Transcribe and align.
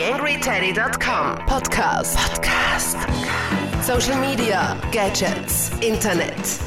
TheAngryTeddy.com 0.00 1.44
Podcast. 1.44 2.16
Podcast. 2.16 2.96
Social 3.82 4.18
Media, 4.18 4.74
Gadgets, 4.92 5.70
Internet. 5.82 6.58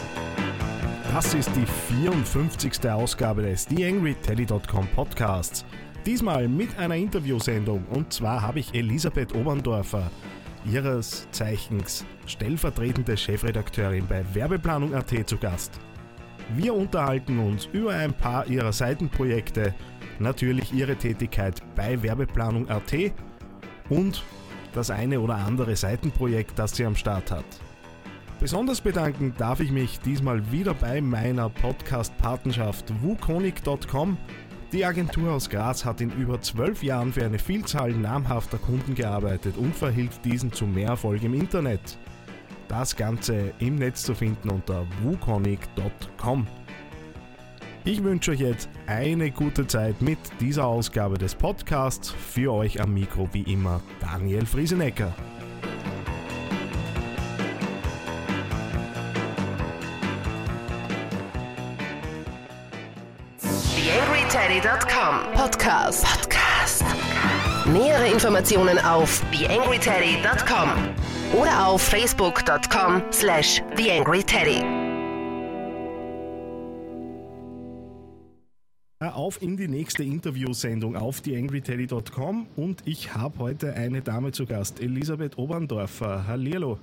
Das 1.11 1.33
ist 1.33 1.49
die 1.55 1.65
54. 1.65 2.91
Ausgabe 2.91 3.41
des 3.41 3.65
TheAngryTeddy.com 3.65 4.87
Podcasts. 4.89 5.65
Diesmal 6.05 6.47
mit 6.47 6.77
einer 6.77 6.93
Interviewsendung 6.95 7.83
und 7.89 8.13
zwar 8.13 8.39
habe 8.43 8.59
ich 8.59 8.71
Elisabeth 8.75 9.33
Oberndorfer, 9.33 10.11
ihres 10.71 11.27
Zeichens 11.31 12.05
stellvertretende 12.27 13.17
Chefredakteurin 13.17 14.05
bei 14.05 14.23
Werbeplanung.at 14.35 15.27
zu 15.27 15.37
Gast. 15.37 15.79
Wir 16.55 16.75
unterhalten 16.75 17.39
uns 17.39 17.67
über 17.73 17.95
ein 17.95 18.13
paar 18.13 18.45
ihrer 18.45 18.73
Seitenprojekte, 18.73 19.73
natürlich 20.19 20.73
ihre 20.73 20.95
Tätigkeit 20.95 21.61
bei 21.75 22.01
Werbeplanung.at 22.01 23.13
und 23.89 24.23
das 24.73 24.89
eine 24.89 25.19
oder 25.19 25.35
andere 25.35 25.75
Seitenprojekt, 25.75 26.57
das 26.57 26.75
sie 26.75 26.85
am 26.85 26.95
Start 26.95 27.31
hat. 27.31 27.45
Besonders 28.39 28.81
bedanken 28.81 29.33
darf 29.37 29.59
ich 29.59 29.71
mich 29.71 29.99
diesmal 29.99 30.51
wieder 30.51 30.73
bei 30.73 30.99
meiner 30.99 31.49
Podcast-Patenschaft 31.49 32.91
wukonic.com. 33.01 34.17
Die 34.73 34.83
Agentur 34.83 35.33
aus 35.33 35.49
Graz 35.49 35.85
hat 35.85 36.01
in 36.01 36.09
über 36.09 36.41
zwölf 36.41 36.81
Jahren 36.81 37.13
für 37.13 37.23
eine 37.23 37.37
Vielzahl 37.39 37.91
namhafter 37.91 38.57
Kunden 38.57 38.95
gearbeitet 38.95 39.55
und 39.55 39.75
verhilft 39.75 40.25
diesen 40.25 40.51
zu 40.51 40.65
mehr 40.65 40.89
Erfolg 40.89 41.23
im 41.23 41.35
Internet. 41.35 41.97
Das 42.67 42.95
Ganze 42.95 43.53
im 43.59 43.75
Netz 43.75 44.03
zu 44.03 44.15
finden 44.15 44.49
unter 44.49 44.85
wukonic.com. 45.03 46.47
Ich 47.85 48.01
wünsche 48.01 48.31
euch 48.31 48.39
jetzt 48.39 48.69
eine 48.87 49.29
gute 49.29 49.67
Zeit 49.67 50.01
mit 50.01 50.17
dieser 50.39 50.65
Ausgabe 50.65 51.17
des 51.17 51.35
Podcasts. 51.35 52.11
Für 52.11 52.53
euch 52.53 52.79
am 52.79 52.93
Mikro 52.93 53.27
wie 53.33 53.41
immer 53.41 53.81
Daniel 53.99 54.45
Friesenecker. 54.45 55.13
TheAngryTeddy.com 63.41 65.33
Podcast. 65.33 66.05
Podcast. 66.05 66.85
Nähere 67.65 68.07
Informationen 68.07 68.79
auf 68.79 69.21
TheAngryTeddy.com 69.31 70.69
oder 71.37 71.67
auf 71.67 71.81
Facebook.com 71.81 73.01
slash 73.11 73.61
TheAngryTeddy. 73.75 74.92
Auf 79.11 79.41
in 79.41 79.57
die 79.57 79.67
nächste 79.67 80.03
Interviewsendung 80.03 80.95
auf 80.95 81.21
TheAngryTeddy.com 81.21 82.47
und 82.55 82.81
ich 82.85 83.13
habe 83.13 83.37
heute 83.39 83.73
eine 83.73 84.01
Dame 84.01 84.31
zu 84.31 84.45
Gast, 84.45 84.81
Elisabeth 84.81 85.37
Oberndorfer. 85.37 86.25
Hallihallo. 86.27 86.79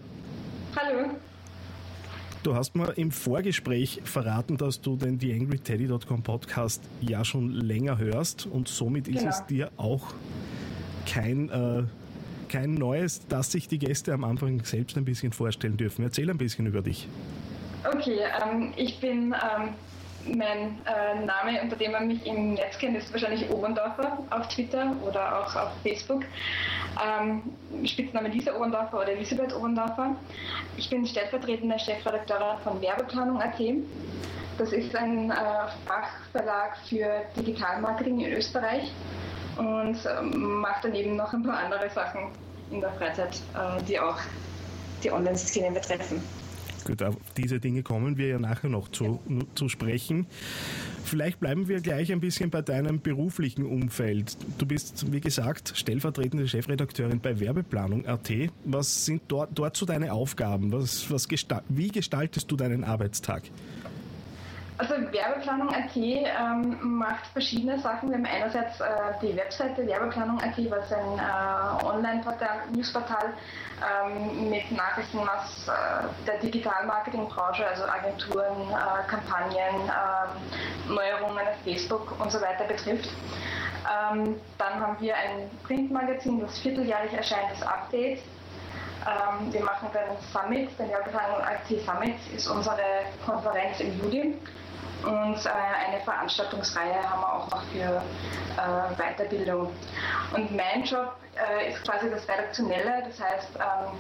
Hallo. 0.76 1.10
Du 2.42 2.54
hast 2.54 2.74
mir 2.74 2.92
im 2.96 3.10
Vorgespräch 3.10 4.00
verraten, 4.04 4.56
dass 4.56 4.80
du 4.80 4.96
den 4.96 5.18
TheAngryTeddy.com 5.18 6.22
Podcast 6.22 6.82
ja 7.00 7.24
schon 7.24 7.50
länger 7.52 7.98
hörst 7.98 8.46
und 8.46 8.68
somit 8.68 9.08
ist 9.08 9.18
Genau. 9.20 9.30
es 9.30 9.46
dir 9.46 9.70
auch 9.76 10.12
kein, 11.06 11.48
äh, 11.50 11.82
kein 12.48 12.74
Neues, 12.74 13.26
dass 13.28 13.52
sich 13.52 13.68
die 13.68 13.78
Gäste 13.78 14.12
am 14.12 14.24
Anfang 14.24 14.64
selbst 14.64 14.96
ein 14.96 15.04
bisschen 15.04 15.32
vorstellen 15.32 15.76
dürfen. 15.76 16.02
Erzähl 16.02 16.30
ein 16.30 16.38
bisschen 16.38 16.66
über 16.66 16.82
dich. 16.82 17.08
Okay, 17.94 18.18
ähm, 18.42 18.72
ich 18.76 18.98
bin, 19.00 19.34
ähm, 19.34 19.70
mein 20.26 20.78
äh, 20.84 21.24
Name, 21.24 21.60
unter 21.62 21.76
dem 21.76 21.92
man 21.92 22.06
mich 22.06 22.24
im 22.26 22.54
Netz 22.54 22.78
kennt, 22.78 22.96
ist 22.96 23.12
wahrscheinlich 23.12 23.48
Oberndorfer 23.50 24.18
auf 24.30 24.48
Twitter 24.48 24.92
oder 25.06 25.40
auch 25.40 25.56
auf 25.56 25.70
Facebook. 25.82 26.22
Ähm, 27.02 27.42
Spitzname 27.86 28.28
Lisa 28.28 28.54
Oberndorfer 28.54 28.98
oder 28.98 29.12
Elisabeth 29.12 29.54
Oberndorfer. 29.54 30.16
Ich 30.76 30.91
bin 30.91 31.06
stellvertretende 31.06 31.78
Chefredakteurin 31.78 32.58
von 32.62 32.80
Werbeplanung.at. 32.80 33.60
Das 34.59 34.72
ist 34.72 34.94
ein 34.94 35.30
äh, 35.30 35.34
Fachverlag 35.86 36.76
für 36.88 37.22
Digitalmarketing 37.36 38.20
in 38.20 38.32
Österreich 38.34 38.92
und 39.56 39.98
ähm, 40.06 40.60
mache 40.60 40.80
daneben 40.82 41.16
noch 41.16 41.32
ein 41.32 41.42
paar 41.42 41.59
andere 41.59 41.88
Sachen 41.91 42.28
in 42.70 42.80
der 42.80 42.92
Freizeit, 42.92 43.36
äh, 43.54 43.82
die 43.84 43.98
auch 43.98 44.19
die 45.03 45.10
Online-Szene 45.10 45.72
betreffen. 45.72 46.22
Gut, 46.84 47.02
auf 47.02 47.16
diese 47.36 47.60
Dinge 47.60 47.82
kommen 47.82 48.16
wir 48.16 48.28
ja 48.28 48.38
nachher 48.38 48.68
noch 48.68 48.88
zu, 48.88 49.20
zu 49.54 49.68
sprechen. 49.68 50.26
Vielleicht 51.04 51.41
bleiben 51.41 51.68
wir 51.68 51.80
gleich 51.80 52.12
ein 52.12 52.20
bisschen 52.20 52.50
bei 52.50 52.62
deinem 52.62 53.00
beruflichen 53.00 53.66
Umfeld. 53.66 54.36
Du 54.58 54.66
bist, 54.66 55.12
wie 55.12 55.20
gesagt, 55.20 55.72
stellvertretende 55.74 56.46
Chefredakteurin 56.46 57.20
bei 57.20 57.41
Werbeplanung.at. 57.41 58.30
Was 58.64 59.04
sind 59.04 59.22
dort, 59.28 59.50
dort 59.54 59.76
so 59.76 59.86
deine 59.86 60.12
Aufgaben? 60.12 60.72
Was, 60.72 61.10
was 61.10 61.28
gesta 61.28 61.62
wie 61.68 61.88
gestaltest 61.88 62.50
du 62.50 62.56
deinen 62.56 62.84
Arbeitstag? 62.84 63.42
Also 64.80 64.94
Werbeplanung.at 65.12 65.94
ähm, 65.94 66.78
macht 66.80 67.26
verschiedene 67.34 67.78
Sachen. 67.80 68.08
Wir 68.08 68.16
haben 68.16 68.24
einerseits 68.24 68.80
äh, 68.80 68.86
die 69.20 69.36
Webseite 69.36 69.86
Werbeplanung.at, 69.86 70.56
was 70.70 70.91
ein 70.91 71.18
äh, 71.18 71.84
Online-Portal, 71.84 72.62
Newsportal 72.74 73.34
ähm, 73.84 74.48
mit 74.48 74.72
Nachrichten 74.72 75.18
aus 75.18 75.68
äh, 75.68 76.26
der 76.26 76.38
Digital-Marketing-Branche, 76.38 77.66
also 77.66 77.84
Agenturen, 77.84 78.70
äh, 78.70 79.06
Kampagnen, 79.06 79.82
ähm, 79.84 80.94
Neuerungen 80.94 81.41
auf 81.41 81.62
Facebook 81.62 82.18
und 82.18 82.32
so 82.32 82.41
weiter 82.41 82.64
betrifft. 82.64 83.10
Ähm, 83.84 84.41
dann 84.56 84.80
haben 84.80 84.97
wir 84.98 85.14
ein 85.14 85.50
Printmagazin, 85.62 86.41
das 86.41 86.58
vierteljährlich 86.58 87.12
erscheint, 87.12 87.50
das 87.52 87.62
Update. 87.68 88.20
Ähm, 89.04 89.52
wir 89.52 89.62
machen 89.62 89.91
den 89.92 90.16
Summit, 90.32 90.70
den 90.78 90.88
Werbeplanung.at 90.88 91.66
Summit 91.68 92.16
ist 92.34 92.48
unsere 92.48 92.78
Konferenz 93.26 93.78
im 93.80 94.00
Juli. 94.00 94.38
Und 95.05 95.47
äh, 95.47 95.49
eine 95.88 96.00
Veranstaltungsreihe 96.05 97.03
haben 97.09 97.21
wir 97.21 97.33
auch 97.33 97.50
noch 97.50 97.62
für 97.65 98.03
äh, 98.56 98.94
Weiterbildung. 98.97 99.72
Und 100.34 100.55
mein 100.55 100.84
Job 100.84 101.16
äh, 101.37 101.71
ist 101.71 101.83
quasi 101.84 102.11
das 102.11 102.28
Redaktionelle, 102.28 103.05
das 103.06 103.21
heißt, 103.21 103.49
ähm, 103.56 103.99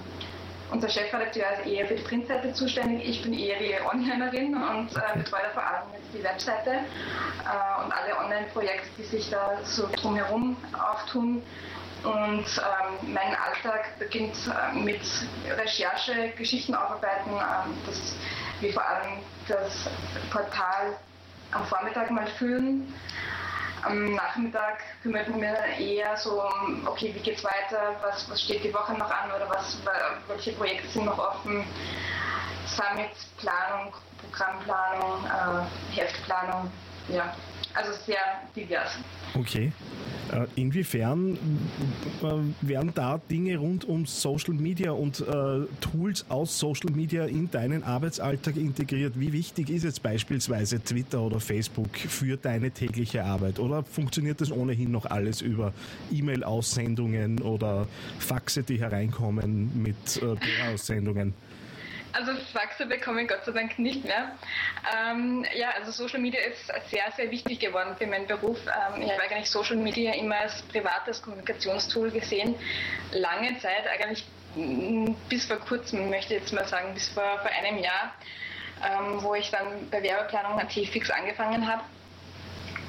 unser 0.70 0.88
Chefredakteur 0.88 1.44
ist 1.58 1.66
eher 1.66 1.86
für 1.86 1.94
die 1.96 2.02
Printseite 2.02 2.52
zuständig, 2.52 3.08
ich 3.08 3.22
bin 3.22 3.32
eher 3.32 3.58
die 3.58 3.74
Onlinerin 3.92 4.54
und 4.54 4.94
äh, 4.96 5.18
betreue 5.18 5.50
vor 5.52 5.64
allem 5.64 5.82
jetzt 5.92 6.14
die 6.14 6.22
Webseite 6.22 6.70
äh, 6.70 7.84
und 7.84 7.92
alle 7.92 8.16
Online-Projekte, 8.24 8.88
die 8.96 9.02
sich 9.02 9.30
da 9.30 9.58
so 9.64 9.88
drumherum 9.96 10.56
auftun. 10.72 11.42
Und 12.04 12.46
ähm, 12.46 13.12
mein 13.12 13.36
Alltag 13.36 13.98
beginnt 13.98 14.36
äh, 14.46 14.78
mit 14.78 15.02
Recherche, 15.58 16.30
Geschichten 16.36 16.74
aufarbeiten, 16.74 17.30
ähm, 17.30 17.76
das, 17.84 18.14
wir 18.60 18.72
vor 18.72 18.84
allem 18.86 19.22
das 19.48 19.88
Portal 20.30 20.96
am 21.52 21.64
Vormittag 21.66 22.10
mal 22.10 22.26
füllen. 22.26 22.92
Am 23.82 24.14
Nachmittag 24.14 24.80
kümmert 25.02 25.28
man 25.28 25.40
mir 25.40 25.56
eher 25.78 26.14
so 26.16 26.42
um, 26.42 26.86
okay, 26.86 27.14
wie 27.14 27.20
geht's 27.20 27.42
weiter, 27.42 27.96
was, 28.02 28.28
was 28.28 28.42
steht 28.42 28.62
die 28.62 28.74
Woche 28.74 28.92
noch 28.92 29.10
an 29.10 29.32
oder 29.34 29.48
was, 29.48 29.78
welche 30.28 30.52
Projekte 30.52 30.86
sind 30.88 31.06
noch 31.06 31.18
offen. 31.18 31.64
Summitsplanung, 32.66 33.94
Programmplanung, 34.20 35.24
äh, 35.24 35.96
Heftplanung, 35.96 36.70
ja, 37.08 37.34
also 37.74 37.92
sehr 38.04 38.18
divers. 38.54 38.98
Okay. 39.34 39.72
Äh, 40.32 40.46
inwiefern 40.54 41.36
äh, 42.22 42.68
werden 42.68 42.92
da 42.94 43.18
Dinge 43.18 43.56
rund 43.56 43.84
um 43.84 44.06
Social 44.06 44.54
Media 44.54 44.92
und 44.92 45.20
äh, 45.20 45.66
Tools 45.80 46.24
aus 46.28 46.56
Social 46.58 46.90
Media 46.92 47.24
in 47.24 47.50
deinen 47.50 47.82
Arbeitsalltag 47.82 48.56
integriert? 48.56 49.18
Wie 49.18 49.32
wichtig 49.32 49.70
ist 49.70 49.82
jetzt 49.82 50.02
beispielsweise 50.02 50.82
Twitter 50.82 51.20
oder 51.20 51.40
Facebook 51.40 51.96
für 51.96 52.36
deine 52.36 52.70
tägliche 52.70 53.24
Arbeit? 53.24 53.58
Oder 53.58 53.82
funktioniert 53.82 54.40
das 54.40 54.52
ohnehin 54.52 54.92
noch 54.92 55.06
alles 55.06 55.40
über 55.40 55.72
E-Mail-Aussendungen 56.12 57.40
oder 57.42 57.88
Faxe, 58.18 58.62
die 58.62 58.78
hereinkommen 58.78 59.82
mit 59.82 60.22
äh, 60.22 60.72
Aussendungen? 60.72 61.34
Also 62.12 62.32
Faxe 62.52 62.86
bekomme 62.86 63.22
ich 63.22 63.28
Gott 63.28 63.44
sei 63.44 63.52
Dank 63.52 63.78
nicht 63.78 64.04
mehr. 64.04 64.36
Ähm, 64.92 65.44
ja, 65.54 65.70
also 65.78 65.92
Social 65.92 66.20
Media 66.20 66.40
ist 66.40 66.66
sehr, 66.90 67.10
sehr 67.16 67.30
wichtig 67.30 67.60
geworden 67.60 67.94
für 67.96 68.06
meinen 68.06 68.26
Beruf. 68.26 68.58
Ähm, 68.66 69.02
ich 69.02 69.10
habe 69.10 69.22
eigentlich 69.22 69.50
Social 69.50 69.76
Media 69.76 70.12
immer 70.14 70.36
als 70.36 70.62
privates 70.62 71.22
Kommunikationstool 71.22 72.10
gesehen. 72.10 72.56
Lange 73.12 73.58
Zeit, 73.58 73.86
eigentlich 73.86 74.24
bis 75.28 75.46
vor 75.46 75.58
kurzem, 75.58 76.10
möchte 76.10 76.34
ich 76.34 76.40
jetzt 76.40 76.52
mal 76.52 76.66
sagen, 76.66 76.92
bis 76.94 77.08
vor, 77.08 77.38
vor 77.38 77.50
einem 77.50 77.78
Jahr, 77.78 78.12
ähm, 78.84 79.22
wo 79.22 79.34
ich 79.34 79.50
dann 79.50 79.88
bei 79.90 80.02
Werbeplanung 80.02 80.58
AT 80.58 80.72
fix 80.72 81.10
angefangen 81.10 81.70
habe. 81.70 81.82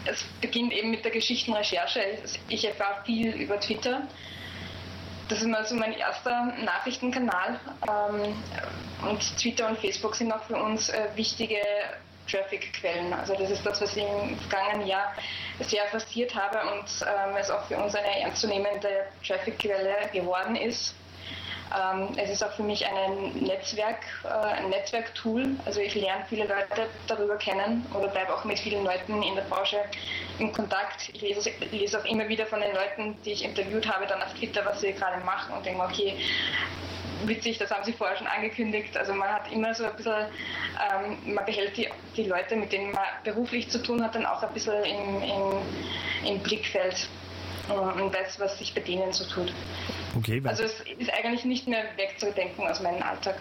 Es 0.05 0.23
beginnt 0.41 0.73
eben 0.73 0.89
mit 0.89 1.05
der 1.05 1.11
Geschichtenrecherche. 1.11 2.01
Ich 2.47 2.65
erfahre 2.65 3.03
viel 3.05 3.35
über 3.35 3.59
Twitter. 3.59 4.07
Das 5.31 5.39
ist 5.39 5.47
mal 5.47 5.65
so 5.65 5.75
mein 5.75 5.93
erster 5.93 6.47
Nachrichtenkanal. 6.61 7.57
Ähm, 7.87 8.35
und 9.09 9.37
Twitter 9.37 9.69
und 9.69 9.79
Facebook 9.79 10.13
sind 10.13 10.29
auch 10.29 10.43
für 10.43 10.57
uns 10.57 10.89
äh, 10.89 11.07
wichtige 11.15 11.55
Traffic-Quellen. 12.29 13.13
Also 13.13 13.35
das 13.35 13.49
ist 13.49 13.65
das, 13.65 13.81
was 13.81 13.95
ich 13.95 14.03
im 14.03 14.37
vergangenen 14.49 14.87
Jahr 14.87 15.13
sehr 15.61 15.85
forciert 15.85 16.35
habe 16.35 16.59
und 16.73 16.83
ähm, 17.01 17.37
es 17.39 17.49
auch 17.49 17.63
für 17.63 17.77
uns 17.77 17.95
eine 17.95 18.19
ernstzunehmende 18.19 19.05
Traffic-Quelle 19.25 20.09
geworden 20.11 20.57
ist. 20.57 20.93
Ähm, 21.71 22.09
es 22.17 22.29
ist 22.29 22.43
auch 22.43 22.51
für 22.51 22.63
mich 22.63 22.85
ein 22.85 23.33
Netzwerk, 23.39 23.99
äh, 24.23 24.27
ein 24.27 24.69
Netzwerktool. 24.69 25.55
Also 25.65 25.79
ich 25.79 25.95
lerne 25.95 26.25
viele 26.27 26.45
Leute 26.45 26.87
darüber 27.07 27.37
kennen 27.37 27.85
oder 27.93 28.07
bleibe 28.07 28.33
auch 28.33 28.43
mit 28.43 28.59
vielen 28.59 28.83
Leuten 28.83 29.21
in 29.23 29.35
der 29.35 29.43
Branche 29.43 29.77
in 30.39 30.51
Kontakt. 30.51 31.09
Ich 31.13 31.21
lese, 31.21 31.51
lese 31.71 31.99
auch 31.99 32.05
immer 32.05 32.27
wieder 32.27 32.45
von 32.45 32.61
den 32.61 32.73
Leuten, 32.73 33.15
die 33.23 33.31
ich 33.31 33.43
interviewt 33.43 33.87
habe, 33.87 34.05
dann 34.05 34.21
auf 34.21 34.33
Twitter, 34.33 34.65
was 34.65 34.81
sie 34.81 34.93
gerade 34.93 35.23
machen 35.23 35.55
und 35.55 35.65
denke, 35.65 35.83
okay, 35.83 36.15
witzig, 37.25 37.57
das 37.57 37.71
haben 37.71 37.83
Sie 37.83 37.93
vorher 37.93 38.17
schon 38.17 38.27
angekündigt. 38.27 38.97
Also 38.97 39.13
man 39.13 39.29
hat 39.29 39.51
immer 39.51 39.73
so 39.73 39.85
ein 39.85 39.95
bisschen, 39.95 40.13
ähm, 40.13 41.33
man 41.33 41.45
behält 41.45 41.77
die, 41.77 41.87
die 42.17 42.23
Leute, 42.23 42.55
mit 42.55 42.71
denen 42.71 42.91
man 42.91 43.03
beruflich 43.23 43.69
zu 43.69 43.81
tun 43.81 44.03
hat, 44.03 44.15
dann 44.15 44.25
auch 44.25 44.43
ein 44.43 44.53
bisschen 44.53 44.83
im, 44.83 45.23
im, 45.23 46.33
im 46.33 46.39
Blickfeld 46.39 47.07
und 47.69 48.13
weiß, 48.13 48.39
was 48.39 48.57
sich 48.57 48.73
bei 48.73 48.81
denen 48.81 49.11
so 49.13 49.23
tut. 49.25 49.53
Okay, 50.17 50.41
also 50.43 50.63
es 50.63 50.83
ist 50.97 51.11
eigentlich 51.13 51.45
nicht 51.45 51.67
mehr 51.67 51.83
wegzudenken 51.97 52.67
aus 52.67 52.81
meinem 52.81 53.01
Alltag. 53.01 53.35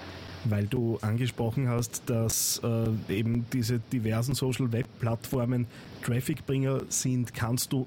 Weil 0.44 0.66
du 0.66 0.98
angesprochen 1.02 1.68
hast, 1.68 2.08
dass 2.08 2.62
äh, 2.64 3.14
eben 3.14 3.46
diese 3.52 3.78
diversen 3.78 4.34
Social 4.34 4.72
Web 4.72 4.86
Plattformen 4.98 5.66
Trafficbringer 6.02 6.80
sind, 6.88 7.34
kannst 7.34 7.72
du 7.72 7.86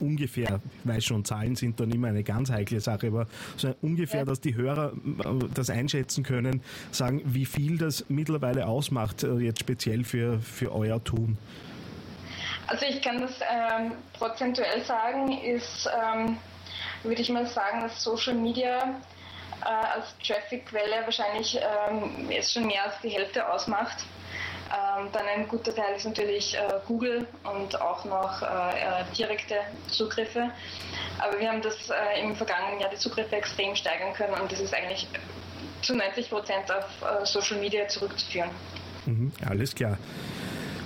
ungefähr, 0.00 0.60
ich 0.82 0.88
weiß 0.88 1.04
schon, 1.04 1.24
Zahlen 1.24 1.56
sind 1.56 1.80
dann 1.80 1.90
immer 1.90 2.08
eine 2.08 2.22
ganz 2.22 2.50
heikle 2.50 2.80
Sache, 2.80 3.08
aber 3.08 3.26
so 3.56 3.74
ungefähr, 3.80 4.20
ja. 4.20 4.24
dass 4.24 4.40
die 4.40 4.54
Hörer 4.54 4.92
äh, 4.92 5.24
das 5.54 5.70
einschätzen 5.70 6.24
können, 6.24 6.62
sagen, 6.90 7.22
wie 7.24 7.46
viel 7.46 7.78
das 7.78 8.04
mittlerweile 8.08 8.66
ausmacht, 8.66 9.22
äh, 9.22 9.34
jetzt 9.38 9.60
speziell 9.60 10.04
für, 10.04 10.40
für 10.40 10.72
euer 10.72 11.02
Tun. 11.02 11.38
Also 12.66 12.86
ich 12.86 13.02
kann 13.02 13.20
das 13.20 13.32
ähm, 13.40 13.92
prozentuell 14.18 14.82
sagen, 14.84 15.32
ist, 15.42 15.88
ähm, 15.88 16.38
würde 17.02 17.20
ich 17.20 17.28
mal 17.30 17.46
sagen, 17.46 17.80
dass 17.82 18.02
Social 18.02 18.34
Media 18.34 19.00
äh, 19.62 19.66
als 19.66 20.16
Traffic-Quelle 20.26 21.04
wahrscheinlich 21.04 21.58
ähm, 21.58 22.30
jetzt 22.30 22.52
schon 22.52 22.66
mehr 22.66 22.84
als 22.84 22.94
die 23.02 23.10
Hälfte 23.10 23.48
ausmacht. 23.50 24.04
Ähm, 24.70 25.08
dann 25.12 25.26
ein 25.26 25.46
guter 25.46 25.74
Teil 25.74 25.94
ist 25.94 26.06
natürlich 26.06 26.56
äh, 26.56 26.60
Google 26.86 27.26
und 27.44 27.80
auch 27.80 28.04
noch 28.06 28.42
äh, 28.42 28.46
äh 28.46 29.04
direkte 29.16 29.56
Zugriffe. 29.88 30.50
Aber 31.18 31.38
wir 31.38 31.50
haben 31.50 31.60
das 31.60 31.90
äh, 31.90 32.22
im 32.22 32.34
vergangenen 32.34 32.80
Jahr 32.80 32.90
die 32.90 32.96
Zugriffe 32.96 33.36
extrem 33.36 33.76
steigern 33.76 34.14
können 34.14 34.34
und 34.34 34.50
das 34.50 34.60
ist 34.60 34.74
eigentlich 34.74 35.06
zu 35.82 35.94
90 35.94 36.30
Prozent 36.30 36.72
auf 36.72 36.86
äh, 37.02 37.26
Social 37.26 37.58
Media 37.58 37.86
zurückzuführen. 37.86 38.50
Mhm, 39.04 39.32
alles 39.46 39.74
klar. 39.74 39.98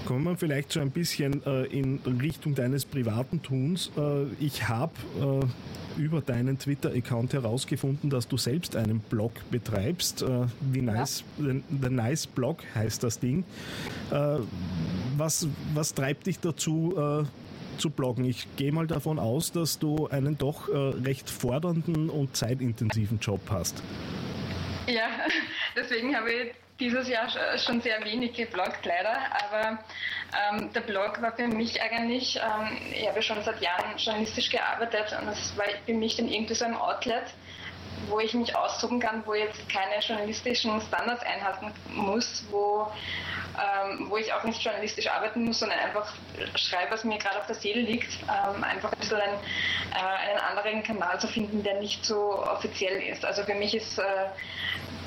Kommen 0.08 0.24
wir 0.24 0.38
vielleicht 0.38 0.72
so 0.72 0.80
ein 0.80 0.90
bisschen 0.90 1.44
äh, 1.44 1.64
in 1.64 2.00
Richtung 2.22 2.54
deines 2.54 2.86
privaten 2.86 3.42
Tuns. 3.42 3.90
Äh, 3.94 4.22
ich 4.40 4.66
habe 4.66 4.94
äh, 5.20 6.00
über 6.00 6.22
deinen 6.22 6.58
Twitter-Account 6.58 7.34
herausgefunden, 7.34 8.08
dass 8.08 8.26
du 8.26 8.38
selbst 8.38 8.74
einen 8.74 9.00
Blog 9.00 9.32
betreibst. 9.50 10.22
Äh, 10.22 10.46
wie 10.62 10.80
nice, 10.80 11.24
ja. 11.36 11.52
the, 11.52 11.62
the, 11.82 11.90
Nice 11.90 12.26
Blog 12.26 12.62
heißt 12.74 13.04
das 13.04 13.20
Ding. 13.20 13.44
Äh, 14.10 14.38
was, 15.18 15.46
was 15.74 15.92
treibt 15.92 16.26
dich 16.26 16.40
dazu, 16.40 16.94
äh, 16.96 17.78
zu 17.78 17.90
bloggen? 17.90 18.24
Ich 18.24 18.46
gehe 18.56 18.72
mal 18.72 18.86
davon 18.86 19.18
aus, 19.18 19.52
dass 19.52 19.78
du 19.78 20.06
einen 20.06 20.38
doch 20.38 20.70
recht 20.70 21.28
fordernden 21.28 22.08
und 22.08 22.34
zeitintensiven 22.34 23.18
Job 23.18 23.42
hast. 23.50 23.82
Ja, 24.86 25.10
deswegen 25.76 26.16
habe 26.16 26.32
ich 26.32 26.67
dieses 26.80 27.08
Jahr 27.08 27.28
schon 27.58 27.80
sehr 27.80 28.02
wenig 28.04 28.34
gebloggt, 28.34 28.84
leider. 28.84 29.16
Aber 29.48 29.78
ähm, 30.50 30.72
der 30.72 30.80
Blog 30.80 31.20
war 31.20 31.32
für 31.32 31.48
mich 31.48 31.80
eigentlich, 31.82 32.36
ähm, 32.36 32.78
ich 32.92 33.08
habe 33.08 33.22
schon 33.22 33.42
seit 33.42 33.60
Jahren 33.60 33.96
journalistisch 33.96 34.50
gearbeitet 34.50 35.16
und 35.20 35.28
es 35.28 35.56
war 35.56 35.64
für 35.84 35.94
mich 35.94 36.16
dann 36.16 36.28
irgendwie 36.28 36.54
so 36.54 36.64
ein 36.64 36.76
Outlet, 36.76 37.24
wo 38.08 38.20
ich 38.20 38.32
mich 38.34 38.54
austoben 38.54 39.00
kann, 39.00 39.26
wo 39.26 39.34
ich 39.34 39.44
jetzt 39.44 39.68
keine 39.68 40.00
journalistischen 40.00 40.80
Standards 40.80 41.22
einhalten 41.24 41.72
muss, 41.94 42.44
wo, 42.50 42.86
ähm, 43.56 44.06
wo 44.08 44.16
ich 44.16 44.32
auch 44.32 44.44
nicht 44.44 44.62
journalistisch 44.62 45.08
arbeiten 45.08 45.44
muss, 45.44 45.58
sondern 45.58 45.80
einfach 45.80 46.14
schreibe, 46.54 46.92
was 46.92 47.02
mir 47.02 47.18
gerade 47.18 47.38
auf 47.38 47.46
der 47.46 47.56
Seele 47.56 47.80
liegt. 47.80 48.12
Ähm, 48.22 48.62
einfach 48.62 48.92
ein 48.92 48.98
bisschen 49.00 49.20
ein, 49.20 49.34
äh, 49.94 50.30
einen 50.30 50.38
anderen 50.38 50.82
Kanal 50.84 51.18
zu 51.18 51.26
finden, 51.26 51.64
der 51.64 51.80
nicht 51.80 52.04
so 52.04 52.44
offiziell 52.46 53.02
ist. 53.02 53.24
Also 53.24 53.42
für 53.42 53.54
mich 53.54 53.74
ist 53.74 53.98
äh, 53.98 54.02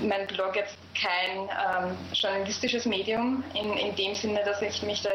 mein 0.08 0.28
Blog 0.28 0.56
jetzt 0.56 0.78
kein 1.00 1.50
ähm, 1.50 1.98
journalistisches 2.14 2.86
Medium 2.86 3.44
in, 3.54 3.74
in 3.74 3.96
dem 3.96 4.16
Sinne, 4.16 4.44
dass 4.44 4.62
ich 4.62 4.82
mich 4.84 5.02
da 5.02 5.10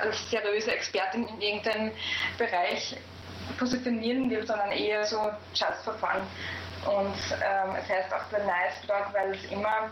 als 0.00 0.30
seriöse 0.30 0.72
Expertin 0.72 1.26
in 1.28 1.40
irgendeinem 1.40 1.92
Bereich 2.38 2.96
positionieren 3.58 4.30
will, 4.30 4.46
sondern 4.46 4.72
eher 4.72 5.04
so 5.04 5.30
just 5.54 5.84
for 5.84 5.94
fun. 5.94 6.20
Und 6.86 7.16
ähm, 7.42 7.76
es 7.80 7.88
heißt 7.88 8.12
auch 8.12 8.28
der 8.30 8.44
Nice 8.44 8.80
Blog, 8.86 9.08
weil 9.12 9.32
es 9.32 9.44
immer 9.50 9.90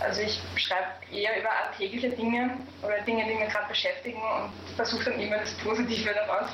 also 0.00 0.22
ich 0.22 0.40
schreibe 0.56 0.86
eher 1.12 1.38
über 1.38 1.50
alltägliche 1.50 2.10
Dinge 2.10 2.58
oder 2.82 3.00
Dinge, 3.02 3.24
die 3.24 3.34
mich 3.34 3.48
gerade 3.48 3.68
beschäftigen 3.68 4.20
und 4.20 4.52
versuche 4.76 5.10
dann 5.10 5.20
immer 5.20 5.38
das 5.38 5.52
Positive 5.54 6.14
daraus 6.14 6.48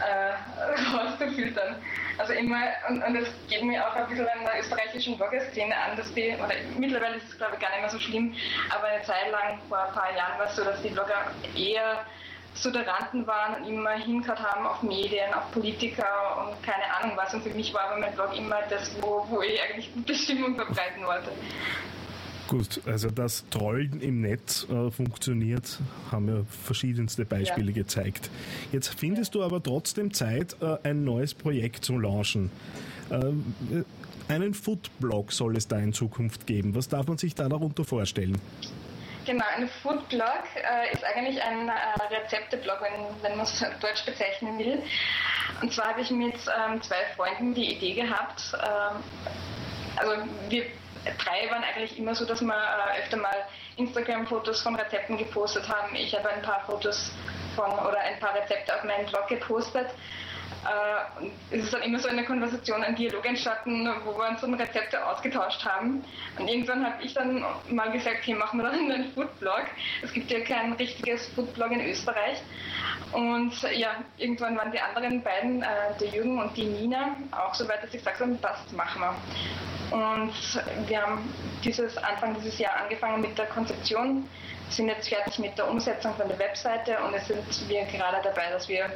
äh, 0.00 0.96
rauszufiltern. 0.96 1.76
Also 2.18 2.32
immer, 2.32 2.60
und, 2.88 3.02
und 3.02 3.14
das 3.14 3.28
geht 3.48 3.62
mir 3.62 3.86
auch 3.86 3.94
ein 3.94 4.08
bisschen 4.08 4.28
an 4.28 4.44
der 4.44 4.60
österreichischen 4.60 5.16
Blogger-Szene 5.16 5.74
an, 5.74 5.96
dass 5.96 6.12
die, 6.14 6.34
oder 6.34 6.54
mittlerweile 6.76 7.16
ist 7.16 7.28
es 7.30 7.38
glaube 7.38 7.54
ich 7.54 7.60
gar 7.60 7.70
nicht 7.70 7.80
mehr 7.80 7.90
so 7.90 7.98
schlimm, 7.98 8.34
aber 8.70 8.88
eine 8.88 9.02
Zeit 9.02 9.30
lang, 9.30 9.58
vor 9.68 9.78
ein 9.78 9.92
paar 9.94 10.14
Jahren 10.14 10.38
war 10.38 10.46
es 10.46 10.56
so, 10.56 10.64
dass 10.64 10.82
die 10.82 10.90
Blogger 10.90 11.30
eher 11.56 12.04
Suderanten 12.54 13.26
waren 13.26 13.62
und 13.62 13.68
immer 13.68 13.92
hingehört 13.92 14.40
haben 14.40 14.66
auf 14.66 14.82
Medien, 14.82 15.32
auf 15.32 15.50
Politiker 15.52 16.44
und 16.44 16.62
keine 16.62 16.82
Ahnung 16.94 17.16
was. 17.16 17.32
Und 17.32 17.42
für 17.42 17.50
mich 17.50 17.72
war 17.72 17.82
aber 17.82 18.00
mein 18.00 18.12
Blog 18.12 18.36
immer 18.36 18.60
das, 18.68 18.90
wo, 19.00 19.24
wo 19.28 19.40
ich 19.40 19.60
eigentlich 19.62 19.92
gute 19.94 20.14
Stimmung 20.14 20.56
verbreiten 20.56 21.06
wollte. 21.06 21.30
Gut, 22.50 22.80
also 22.84 23.10
dass 23.10 23.48
Trollen 23.50 24.00
im 24.00 24.22
Netz 24.22 24.66
äh, 24.68 24.90
funktioniert, 24.90 25.78
haben 26.10 26.26
ja 26.26 26.42
verschiedenste 26.64 27.24
Beispiele 27.24 27.68
ja. 27.68 27.74
gezeigt. 27.74 28.28
Jetzt 28.72 28.98
findest 28.98 29.36
du 29.36 29.44
aber 29.44 29.62
trotzdem 29.62 30.12
Zeit, 30.12 30.56
äh, 30.60 30.76
ein 30.82 31.04
neues 31.04 31.32
Projekt 31.32 31.84
zu 31.84 31.96
launchen. 31.96 32.50
Äh, 33.08 33.84
einen 34.26 34.54
Foodblog 34.54 35.30
soll 35.30 35.56
es 35.56 35.68
da 35.68 35.78
in 35.78 35.92
Zukunft 35.92 36.48
geben. 36.48 36.74
Was 36.74 36.88
darf 36.88 37.06
man 37.06 37.18
sich 37.18 37.36
da 37.36 37.48
darunter 37.48 37.84
vorstellen? 37.84 38.40
Genau, 39.26 39.44
ein 39.56 39.68
Foodblog 39.80 40.42
äh, 40.56 40.92
ist 40.92 41.04
eigentlich 41.04 41.40
ein 41.40 41.68
äh, 41.68 41.72
Rezepteblog, 42.16 42.78
wenn, 42.80 43.22
wenn 43.22 43.36
man 43.36 43.46
es 43.46 43.60
deutsch 43.80 44.04
bezeichnen 44.04 44.58
will. 44.58 44.82
Und 45.62 45.72
zwar 45.72 45.90
habe 45.90 46.00
ich 46.00 46.10
mit 46.10 46.34
ähm, 46.34 46.82
zwei 46.82 47.04
Freunden 47.14 47.54
die 47.54 47.76
Idee 47.76 47.94
gehabt, 47.94 48.42
ähm, 48.54 48.96
also 49.96 50.12
wir 50.48 50.64
drei 51.04 51.50
waren 51.50 51.64
eigentlich 51.64 51.98
immer 51.98 52.14
so, 52.14 52.24
dass 52.24 52.40
wir 52.40 52.54
äh, 52.54 53.00
öfter 53.00 53.16
mal 53.16 53.44
Instagram-Fotos 53.76 54.62
von 54.62 54.76
Rezepten 54.76 55.16
gepostet 55.16 55.68
haben. 55.68 55.94
Ich 55.94 56.14
habe 56.14 56.28
ein 56.28 56.42
paar 56.42 56.64
Fotos 56.66 57.10
von 57.56 57.70
oder 57.70 57.98
ein 57.98 58.18
paar 58.20 58.34
Rezepte 58.34 58.74
auf 58.74 58.84
meinen 58.84 59.06
Blog 59.06 59.28
gepostet. 59.28 59.86
Äh, 60.64 61.26
es 61.50 61.64
ist 61.64 61.72
dann 61.72 61.82
immer 61.82 61.98
so 61.98 62.08
eine 62.08 62.24
Konversation, 62.24 62.82
ein 62.82 62.94
Dialog 62.94 63.24
entstanden, 63.24 63.88
wo 64.04 64.16
wir 64.16 64.28
uns 64.28 64.40
dann 64.40 64.54
Rezepte 64.54 65.04
ausgetauscht 65.06 65.64
haben. 65.64 66.04
Und 66.38 66.48
irgendwann 66.48 66.84
habe 66.84 67.02
ich 67.02 67.14
dann 67.14 67.44
mal 67.70 67.90
gesagt, 67.90 68.18
okay, 68.20 68.34
machen 68.34 68.60
wir 68.60 68.70
dann 68.70 68.74
einen 68.74 69.12
Foodblog. 69.12 69.64
Es 70.02 70.12
gibt 70.12 70.30
ja 70.30 70.40
kein 70.40 70.72
richtiges 70.74 71.28
Foodblog 71.28 71.72
in 71.72 71.80
Österreich. 71.80 72.42
Und 73.12 73.52
ja, 73.74 73.96
irgendwann 74.18 74.56
waren 74.56 74.70
die 74.70 74.80
anderen 74.80 75.22
beiden, 75.22 75.62
äh, 75.62 75.66
der 75.98 76.08
Jürgen 76.08 76.38
und 76.40 76.56
die 76.56 76.64
Nina, 76.64 77.16
auch 77.32 77.54
so 77.54 77.66
weit, 77.68 77.82
dass 77.82 77.90
sie 77.90 77.98
gesagt 77.98 78.20
haben, 78.20 78.38
passt, 78.38 78.72
machen 78.72 79.00
wir. 79.00 79.16
Und 79.90 80.32
wir 80.86 81.02
haben 81.02 81.34
dieses 81.64 81.96
Anfang 81.96 82.34
dieses 82.36 82.58
Jahr 82.58 82.76
angefangen 82.76 83.20
mit 83.22 83.36
der 83.36 83.46
Konzeption, 83.46 84.28
sind 84.70 84.88
jetzt 84.88 85.08
fertig 85.08 85.38
mit 85.38 85.56
der 85.58 85.68
Umsetzung 85.68 86.14
von 86.14 86.28
der 86.28 86.38
Webseite 86.38 86.98
und 87.04 87.14
es 87.14 87.26
sind 87.26 87.68
wir 87.68 87.84
gerade 87.84 88.18
dabei, 88.22 88.50
dass 88.50 88.68
wir 88.68 88.84
äh, 88.84 88.88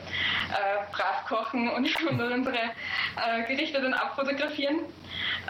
brav 0.93 1.25
kochen 1.27 1.69
und, 1.71 1.89
und 2.11 2.21
unsere 2.21 2.57
äh, 2.57 3.43
Gerichte 3.47 3.81
dann 3.81 3.95
abfotografieren. 3.95 4.81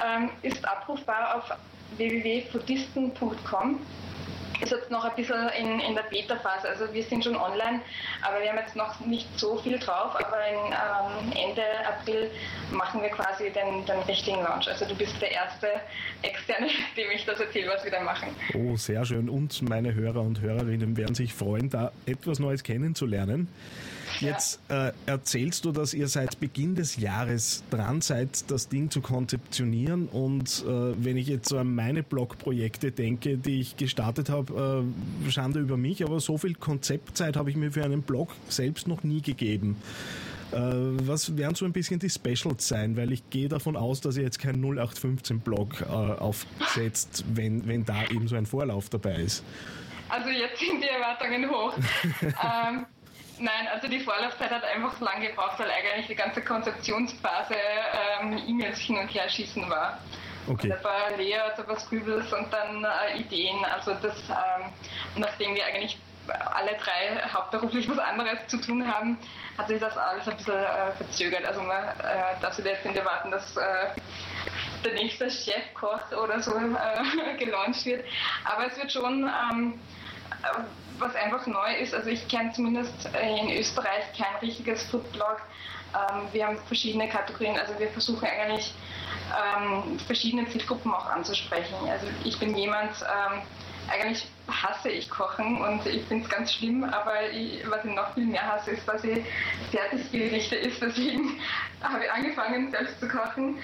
Ähm, 0.04 0.30
ist 0.42 0.64
abrufbar 0.66 1.36
auf 1.36 1.50
www.foodisten.com 1.96 3.80
ist 4.64 4.72
jetzt 4.72 4.90
noch 4.90 5.04
ein 5.04 5.14
bisschen 5.14 5.48
in, 5.60 5.80
in 5.80 5.94
der 5.94 6.04
Beta-Phase. 6.04 6.68
Also 6.68 6.92
wir 6.92 7.02
sind 7.02 7.24
schon 7.24 7.36
online, 7.36 7.80
aber 8.22 8.40
wir 8.40 8.48
haben 8.48 8.58
jetzt 8.58 8.76
noch 8.76 9.00
nicht 9.00 9.28
so 9.38 9.58
viel 9.58 9.78
drauf. 9.78 10.16
Aber 10.16 10.38
in, 10.46 10.72
ähm, 10.72 11.32
Ende 11.48 11.62
April 11.86 12.30
machen 12.72 13.02
wir 13.02 13.10
quasi 13.10 13.50
den, 13.50 13.84
den 13.86 13.98
richtigen 14.08 14.42
Launch. 14.42 14.68
Also 14.68 14.86
du 14.86 14.94
bist 14.94 15.20
der 15.20 15.30
erste 15.30 15.68
Externe, 16.22 16.68
dem 16.96 17.10
ich 17.14 17.24
das 17.24 17.40
erzähle, 17.40 17.70
was 17.74 17.84
wir 17.84 17.90
da 17.90 18.00
machen. 18.00 18.28
Oh, 18.54 18.76
sehr 18.76 19.04
schön. 19.04 19.28
Und 19.28 19.62
meine 19.68 19.94
Hörer 19.94 20.20
und 20.20 20.40
Hörerinnen 20.40 20.96
werden 20.96 21.14
sich 21.14 21.34
freuen, 21.34 21.70
da 21.70 21.92
etwas 22.06 22.38
Neues 22.38 22.62
kennenzulernen. 22.62 23.48
Jetzt 24.20 24.60
äh, 24.68 24.92
erzählst 25.06 25.64
du, 25.64 25.72
dass 25.72 25.94
ihr 25.94 26.08
seit 26.08 26.40
Beginn 26.40 26.74
des 26.74 26.96
Jahres 26.96 27.62
dran 27.70 28.00
seid, 28.00 28.50
das 28.50 28.68
Ding 28.68 28.90
zu 28.90 29.00
konzeptionieren. 29.00 30.08
Und 30.08 30.64
äh, 30.66 31.04
wenn 31.04 31.16
ich 31.16 31.28
jetzt 31.28 31.48
so 31.48 31.58
an 31.58 31.74
meine 31.74 32.02
Blogprojekte 32.02 32.92
denke, 32.92 33.38
die 33.38 33.60
ich 33.60 33.76
gestartet 33.76 34.30
habe, 34.30 34.84
äh, 35.26 35.30
Schande 35.30 35.60
über 35.60 35.76
mich, 35.76 36.04
aber 36.04 36.20
so 36.20 36.38
viel 36.38 36.54
Konzeptzeit 36.54 37.36
habe 37.36 37.50
ich 37.50 37.56
mir 37.56 37.72
für 37.72 37.84
einen 37.84 38.02
Blog 38.02 38.34
selbst 38.48 38.88
noch 38.88 39.02
nie 39.02 39.20
gegeben. 39.20 39.76
Äh, 40.52 40.56
was 40.56 41.36
werden 41.36 41.54
so 41.54 41.64
ein 41.64 41.72
bisschen 41.72 41.98
die 41.98 42.10
Specials 42.10 42.68
sein? 42.68 42.96
Weil 42.96 43.12
ich 43.12 43.28
gehe 43.30 43.48
davon 43.48 43.76
aus, 43.76 44.00
dass 44.00 44.16
ihr 44.16 44.22
jetzt 44.22 44.38
kein 44.38 44.62
0815-Blog 44.62 45.80
äh, 45.82 45.84
aufsetzt, 45.84 47.24
wenn, 47.34 47.66
wenn 47.66 47.84
da 47.84 48.04
eben 48.04 48.28
so 48.28 48.36
ein 48.36 48.46
Vorlauf 48.46 48.88
dabei 48.88 49.16
ist. 49.16 49.42
Also 50.08 50.30
jetzt 50.30 50.60
sind 50.60 50.82
die 50.82 50.88
Erwartungen 50.88 51.50
hoch. 51.50 51.76
ähm, 52.22 52.86
nein, 53.38 53.68
also 53.72 53.88
die 53.88 54.00
Vorlaufzeit 54.00 54.50
hat 54.50 54.64
einfach 54.64 54.96
so 54.98 55.04
lange 55.04 55.28
gebraucht, 55.28 55.58
weil 55.58 55.70
eigentlich 55.70 56.06
die 56.06 56.14
ganze 56.14 56.42
Konzeptionsphase 56.42 57.54
ähm, 58.20 58.38
E-Mails 58.48 58.78
hin 58.78 58.98
und 58.98 59.08
her 59.08 59.28
schießen 59.28 59.68
war. 59.68 59.98
Okay. 60.46 60.72
Und 60.72 60.84
war 60.84 61.10
Layouts, 61.16 61.58
aber 61.58 61.78
Scribbles 61.78 62.32
und 62.32 62.52
dann 62.52 62.84
äh, 62.84 63.18
Ideen. 63.18 63.64
Also 63.64 63.94
das, 63.94 64.16
ähm, 64.28 64.72
nachdem 65.16 65.54
wir 65.54 65.64
eigentlich 65.64 65.98
alle 66.28 66.72
drei 66.76 67.20
hauptberuflich 67.32 67.88
was 67.88 67.98
anderes 67.98 68.46
zu 68.46 68.58
tun 68.58 68.86
haben, 68.86 69.18
hat 69.58 69.68
sich 69.68 69.80
das 69.80 69.96
alles 69.96 70.26
ein 70.28 70.36
bisschen 70.36 70.54
äh, 70.54 70.92
verzögert. 70.92 71.44
Also 71.44 71.62
man 71.62 71.84
äh, 71.84 72.40
darf 72.40 72.54
sich 72.54 72.64
jetzt 72.64 72.84
nicht 72.84 72.96
erwarten, 72.96 73.30
dass 73.30 73.56
äh, 73.56 73.86
der 74.84 74.94
nächste 74.94 75.30
Chefkoch 75.30 76.12
oder 76.12 76.40
so 76.40 76.54
äh, 76.54 77.36
gelauncht 77.38 77.84
wird. 77.86 78.04
Aber 78.44 78.66
es 78.66 78.76
wird 78.76 78.92
schon, 78.92 79.30
ähm, 79.52 79.80
äh, 80.42 80.83
was 80.98 81.14
einfach 81.16 81.46
neu 81.46 81.74
ist, 81.80 81.94
also 81.94 82.08
ich 82.08 82.26
kenne 82.28 82.52
zumindest 82.52 83.08
in 83.20 83.50
Österreich 83.50 84.04
kein 84.16 84.36
richtiges 84.40 84.82
Foodblog. 84.84 85.40
Ähm, 85.94 86.22
wir 86.32 86.46
haben 86.46 86.58
verschiedene 86.66 87.08
Kategorien, 87.08 87.58
also 87.58 87.78
wir 87.78 87.88
versuchen 87.88 88.26
eigentlich 88.26 88.72
ähm, 89.32 89.98
verschiedene 90.00 90.48
Zielgruppen 90.48 90.92
auch 90.92 91.06
anzusprechen. 91.06 91.74
Also 91.88 92.06
ich 92.24 92.38
bin 92.38 92.56
jemand, 92.56 92.92
ähm, 93.02 93.42
eigentlich 93.88 94.26
hasse 94.62 94.88
ich 94.88 95.10
Kochen 95.10 95.60
und 95.60 95.86
ich 95.86 96.04
finde 96.04 96.24
es 96.24 96.30
ganz 96.30 96.52
schlimm, 96.52 96.84
aber 96.84 97.30
ich, 97.30 97.68
was 97.68 97.84
ich 97.84 97.94
noch 97.94 98.14
viel 98.14 98.26
mehr 98.26 98.46
hasse, 98.46 98.72
ist, 98.72 98.86
dass 98.86 99.02
ich 99.04 99.24
Fertiggerichte 99.70 100.56
ist. 100.56 100.80
Deswegen 100.80 101.40
habe 101.82 102.04
ich 102.04 102.10
angefangen, 102.10 102.70
selbst 102.70 103.00
zu 103.00 103.08
kochen 103.08 103.58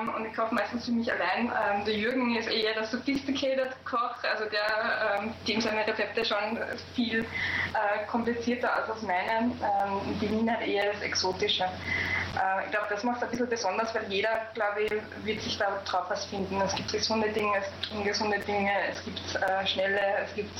ähm, 0.00 0.08
und 0.14 0.26
ich 0.26 0.34
koche 0.34 0.54
meistens 0.54 0.84
für 0.84 0.92
mich 0.92 1.10
allein. 1.12 1.46
Ähm, 1.46 1.84
der 1.84 1.94
Jürgen 1.94 2.36
ist 2.36 2.50
eher 2.50 2.74
der 2.74 2.84
sophisticated 2.84 3.72
Koch, 3.84 4.16
also 4.22 4.44
der, 4.46 5.20
ähm, 5.20 5.34
dem 5.46 5.60
seine 5.60 5.86
Rezepte 5.86 6.24
schon 6.24 6.58
viel 6.94 7.20
äh, 7.20 8.06
komplizierter 8.06 8.74
als 8.74 8.90
aus 8.90 9.02
meinen. 9.02 9.52
Ähm, 9.52 10.18
die 10.20 10.26
Nina 10.26 10.60
eher 10.60 10.92
das 10.92 11.02
Exotische. 11.02 11.64
Äh, 11.64 12.64
ich 12.64 12.70
glaube, 12.70 12.86
das 12.90 13.04
macht 13.04 13.18
es 13.18 13.24
ein 13.24 13.30
bisschen 13.30 13.48
besonders, 13.48 13.94
weil 13.94 14.04
jeder, 14.08 14.30
glaube 14.54 14.82
ich, 14.82 14.92
wird 15.24 15.40
sich 15.42 15.58
da 15.58 15.80
drauf 15.84 16.06
was 16.08 16.24
finden. 16.26 16.60
Es 16.60 16.74
gibt 16.74 16.92
gesunde 16.92 17.28
Dinge, 17.28 17.58
es 17.58 17.66
gibt 17.80 17.92
ungesunde 17.98 18.38
Dinge, 18.40 18.72
es 18.90 19.04
gibt 19.04 19.34
äh, 19.36 19.66
schnelle, 19.66 20.21
es 20.24 20.34
gibt 20.34 20.58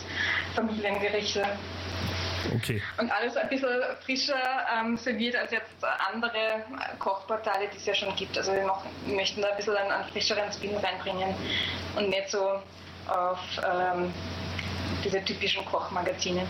Familiengerichte. 0.54 1.44
Okay. 2.56 2.82
Und 2.98 3.10
alles 3.10 3.36
ein 3.36 3.48
bisschen 3.48 3.68
frischer 4.04 4.34
ähm, 4.76 4.96
serviert 4.96 5.36
als 5.36 5.52
jetzt 5.52 5.70
andere 6.12 6.64
Kochportale, 6.98 7.68
die 7.72 7.76
es 7.76 7.86
ja 7.86 7.94
schon 7.94 8.14
gibt. 8.16 8.36
Also 8.36 8.52
wir 8.52 8.66
machen, 8.66 8.90
möchten 9.06 9.42
da 9.42 9.50
ein 9.50 9.56
bisschen 9.56 9.76
einen, 9.76 9.90
einen 9.90 10.08
frischeren 10.10 10.52
Spin 10.52 10.76
reinbringen 10.76 11.34
und 11.96 12.08
nicht 12.08 12.30
so 12.30 12.60
auf 13.08 13.40
ähm, 13.64 14.12
diese 15.04 15.24
typischen 15.24 15.64
Kochmagazine. 15.64 16.46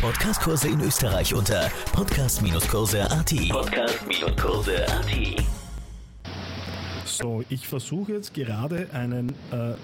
Podcastkurse 0.00 0.68
in 0.68 0.80
Österreich 0.80 1.34
unter 1.34 1.70
podcast-kurse.at. 1.92 3.48
Podcast-kurse.at. 3.50 5.44
So, 7.04 7.44
ich 7.50 7.68
versuche 7.68 8.12
jetzt 8.12 8.32
gerade 8.34 8.88
einen 8.92 9.30
äh, 9.52 9.74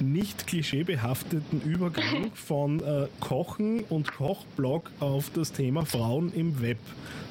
nicht 0.00 0.46
klischeebehafteten 0.46 1.60
Übergang 1.62 2.30
von 2.34 2.80
äh, 2.80 3.06
Kochen 3.20 3.80
und 3.88 4.12
Kochblog 4.12 4.90
auf 5.00 5.30
das 5.34 5.52
Thema 5.52 5.84
Frauen 5.84 6.32
im 6.32 6.60
Web 6.60 6.78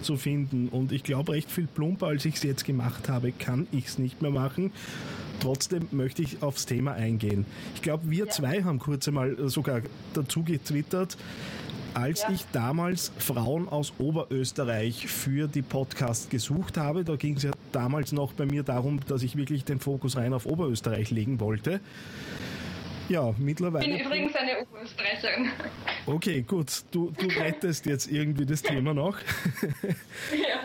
zu 0.01 0.17
finden. 0.17 0.69
Und 0.69 0.91
ich 0.91 1.03
glaube, 1.03 1.33
recht 1.33 1.51
viel 1.51 1.67
plumper, 1.67 2.07
als 2.07 2.25
ich 2.25 2.35
es 2.35 2.43
jetzt 2.43 2.65
gemacht 2.65 3.09
habe, 3.09 3.31
kann 3.31 3.67
ich 3.71 3.87
es 3.87 3.97
nicht 3.97 4.21
mehr 4.21 4.31
machen. 4.31 4.71
Trotzdem 5.39 5.87
möchte 5.91 6.21
ich 6.21 6.41
aufs 6.41 6.65
Thema 6.65 6.93
eingehen. 6.93 7.45
Ich 7.75 7.81
glaube, 7.81 8.09
wir 8.09 8.25
ja. 8.25 8.31
zwei 8.31 8.63
haben 8.63 8.79
kurz 8.79 9.07
einmal 9.07 9.35
sogar 9.49 9.81
dazu 10.13 10.43
getwittert, 10.43 11.17
als 11.95 12.23
ja. 12.23 12.31
ich 12.31 12.45
damals 12.51 13.11
Frauen 13.17 13.69
aus 13.69 13.93
Oberösterreich 13.99 15.07
für 15.07 15.47
die 15.47 15.61
Podcast 15.61 16.29
gesucht 16.29 16.77
habe, 16.77 17.05
da 17.05 17.15
ging 17.15 17.37
es 17.37 17.43
ja 17.43 17.51
damals 17.71 18.11
noch 18.11 18.33
bei 18.33 18.45
mir 18.45 18.63
darum, 18.63 18.99
dass 19.07 19.23
ich 19.23 19.37
wirklich 19.37 19.63
den 19.63 19.79
Fokus 19.79 20.17
rein 20.17 20.33
auf 20.33 20.45
Oberösterreich 20.45 21.11
legen 21.11 21.39
wollte. 21.39 21.79
Ja, 23.09 23.33
mittlerweile. 23.37 23.85
Ich 23.85 23.97
bin 23.97 24.05
übrigens 24.05 24.35
eine 24.35 24.61
Oberösterreicherin. 24.61 25.49
Okay, 26.05 26.41
gut. 26.41 26.83
Du, 26.91 27.11
du 27.11 27.27
rettest 27.27 27.85
jetzt 27.85 28.11
irgendwie 28.11 28.45
das 28.45 28.61
Thema 28.61 28.93
noch. 28.93 29.17
ja. 30.31 30.59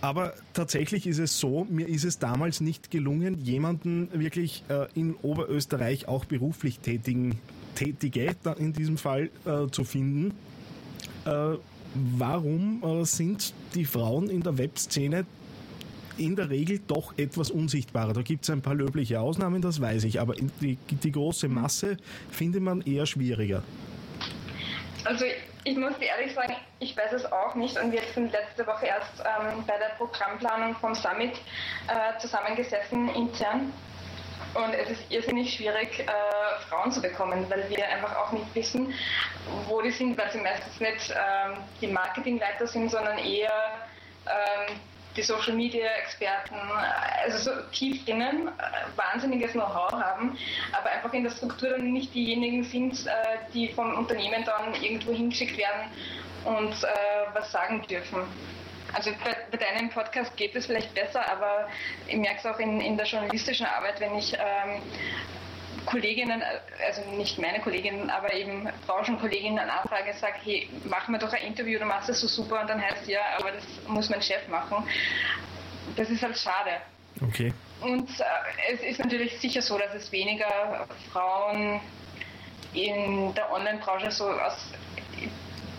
Aber 0.00 0.34
tatsächlich 0.52 1.06
ist 1.06 1.18
es 1.18 1.38
so, 1.38 1.66
mir 1.70 1.88
ist 1.88 2.04
es 2.04 2.18
damals 2.18 2.60
nicht 2.60 2.90
gelungen, 2.90 3.38
jemanden 3.42 4.08
wirklich 4.12 4.62
äh, 4.68 4.86
in 4.94 5.14
Oberösterreich 5.14 6.08
auch 6.08 6.26
beruflich 6.26 6.80
tätigen 6.80 7.38
Tätige 7.74 8.36
in 8.58 8.72
diesem 8.72 8.98
Fall 8.98 9.30
äh, 9.46 9.68
zu 9.70 9.84
finden. 9.84 10.34
Äh, 11.24 11.56
warum 11.94 13.04
sind 13.04 13.54
die 13.74 13.84
Frauen 13.84 14.28
in 14.28 14.42
der 14.42 14.58
Webszene 14.58 15.24
in 16.18 16.36
der 16.36 16.50
Regel 16.50 16.80
doch 16.86 17.16
etwas 17.18 17.50
unsichtbarer. 17.50 18.12
Da 18.12 18.22
gibt 18.22 18.44
es 18.44 18.50
ein 18.50 18.62
paar 18.62 18.74
löbliche 18.74 19.20
Ausnahmen, 19.20 19.62
das 19.62 19.80
weiß 19.80 20.04
ich, 20.04 20.20
aber 20.20 20.34
die, 20.34 20.76
die 20.76 21.12
große 21.12 21.48
Masse 21.48 21.96
findet 22.30 22.62
man 22.62 22.80
eher 22.82 23.06
schwieriger. 23.06 23.62
Also 25.04 25.24
ich 25.64 25.76
muss 25.76 25.98
dir 25.98 26.06
ehrlich 26.06 26.34
sagen, 26.34 26.54
ich 26.78 26.96
weiß 26.96 27.12
es 27.12 27.30
auch 27.30 27.54
nicht 27.54 27.78
und 27.78 27.92
wir 27.92 28.00
sind 28.14 28.32
letzte 28.32 28.66
Woche 28.66 28.86
erst 28.86 29.20
ähm, 29.20 29.64
bei 29.66 29.76
der 29.78 29.94
Programmplanung 29.96 30.74
vom 30.76 30.94
Summit 30.94 31.32
äh, 31.88 32.18
zusammengesessen 32.20 33.08
intern 33.14 33.72
und 34.54 34.72
es 34.74 34.90
ist 34.90 35.10
irrsinnig 35.10 35.54
schwierig, 35.54 36.00
äh, 36.00 36.06
Frauen 36.68 36.92
zu 36.92 37.02
bekommen, 37.02 37.44
weil 37.48 37.68
wir 37.68 37.88
einfach 37.88 38.16
auch 38.16 38.32
nicht 38.32 38.54
wissen, 38.54 38.92
wo 39.68 39.82
die 39.82 39.90
sind, 39.90 40.16
weil 40.16 40.30
sie 40.30 40.38
meistens 40.38 40.80
nicht 40.80 41.10
ähm, 41.10 41.58
die 41.80 41.88
Marketingleiter 41.88 42.66
sind, 42.66 42.90
sondern 42.90 43.18
eher 43.18 43.50
ähm, 44.26 44.76
die 45.16 45.22
Social 45.22 45.54
Media 45.54 45.86
Experten, 46.02 46.56
also 47.24 47.50
so 47.50 47.60
tief 47.72 48.04
drinnen, 48.04 48.48
äh, 48.48 48.50
wahnsinniges 48.96 49.52
Know-how 49.52 49.92
haben, 49.92 50.36
aber 50.72 50.90
einfach 50.90 51.12
in 51.12 51.24
der 51.24 51.30
Struktur 51.30 51.70
dann 51.70 51.92
nicht 51.92 52.14
diejenigen 52.14 52.64
sind, 52.64 53.06
äh, 53.06 53.10
die 53.52 53.68
vom 53.68 53.94
Unternehmen 53.94 54.44
dann 54.44 54.74
irgendwo 54.82 55.12
hingeschickt 55.12 55.56
werden 55.56 55.90
und 56.44 56.72
äh, 56.82 56.86
was 57.32 57.50
sagen 57.52 57.82
dürfen. 57.88 58.22
Also 58.92 59.10
bei, 59.24 59.36
bei, 59.50 59.56
deinem 59.56 59.90
Podcast 59.90 60.36
geht 60.36 60.54
es 60.54 60.66
vielleicht 60.66 60.94
besser, 60.94 61.28
aber 61.28 61.68
ich 62.06 62.16
merke 62.16 62.38
es 62.38 62.46
auch 62.46 62.58
in, 62.60 62.80
in 62.80 62.96
der 62.96 63.06
journalistischen 63.06 63.66
Arbeit, 63.66 63.98
wenn 63.98 64.16
ich 64.16 64.34
ähm, 64.34 64.82
Kolleginnen, 65.86 66.42
also 66.86 67.02
nicht 67.16 67.38
meine 67.38 67.60
Kolleginnen, 67.60 68.10
aber 68.10 68.32
eben 68.32 68.68
Branchenkolleginnen 68.86 69.58
anfrage, 69.58 70.14
sage, 70.14 70.34
hey, 70.44 70.68
mach 70.84 71.08
mir 71.08 71.18
doch 71.18 71.32
ein 71.32 71.42
Interview, 71.42 71.78
du 71.78 71.84
machst 71.84 72.08
das 72.08 72.20
so 72.20 72.26
super 72.26 72.62
und 72.62 72.68
dann 72.68 72.80
heißt 72.80 73.06
ja, 73.08 73.20
aber 73.38 73.52
das 73.52 73.64
muss 73.86 74.08
mein 74.08 74.22
Chef 74.22 74.46
machen. 74.48 74.86
Das 75.96 76.08
ist 76.10 76.22
halt 76.22 76.38
schade. 76.38 76.80
Okay. 77.22 77.52
Und 77.80 78.08
äh, 78.08 78.72
es 78.72 78.80
ist 78.80 78.98
natürlich 78.98 79.38
sicher 79.38 79.62
so, 79.62 79.78
dass 79.78 79.94
es 79.94 80.10
weniger 80.10 80.86
Frauen 81.12 81.80
in 82.72 83.34
der 83.34 83.52
Online-Branche 83.52 84.10
so 84.10 84.28
aus 84.28 84.56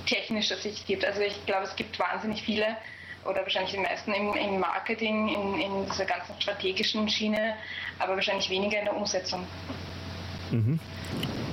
technischer 0.05 0.55
Sicht 0.55 0.85
gibt. 0.87 1.03
Also 1.03 1.21
ich 1.21 1.45
glaube, 1.45 1.63
es 1.63 1.75
gibt 1.75 1.97
wahnsinnig 1.99 2.43
viele 2.43 2.77
oder 3.25 3.41
wahrscheinlich 3.41 3.71
die 3.71 3.79
meisten 3.79 4.13
im, 4.13 4.33
im 4.33 4.59
Marketing, 4.59 5.29
in, 5.29 5.59
in 5.59 5.85
dieser 5.89 6.05
ganzen 6.05 6.33
strategischen 6.39 7.09
Schiene, 7.09 7.55
aber 7.99 8.15
wahrscheinlich 8.15 8.49
weniger 8.49 8.79
in 8.79 8.85
der 8.85 8.95
Umsetzung. 8.95 9.45
Mhm. 10.51 10.79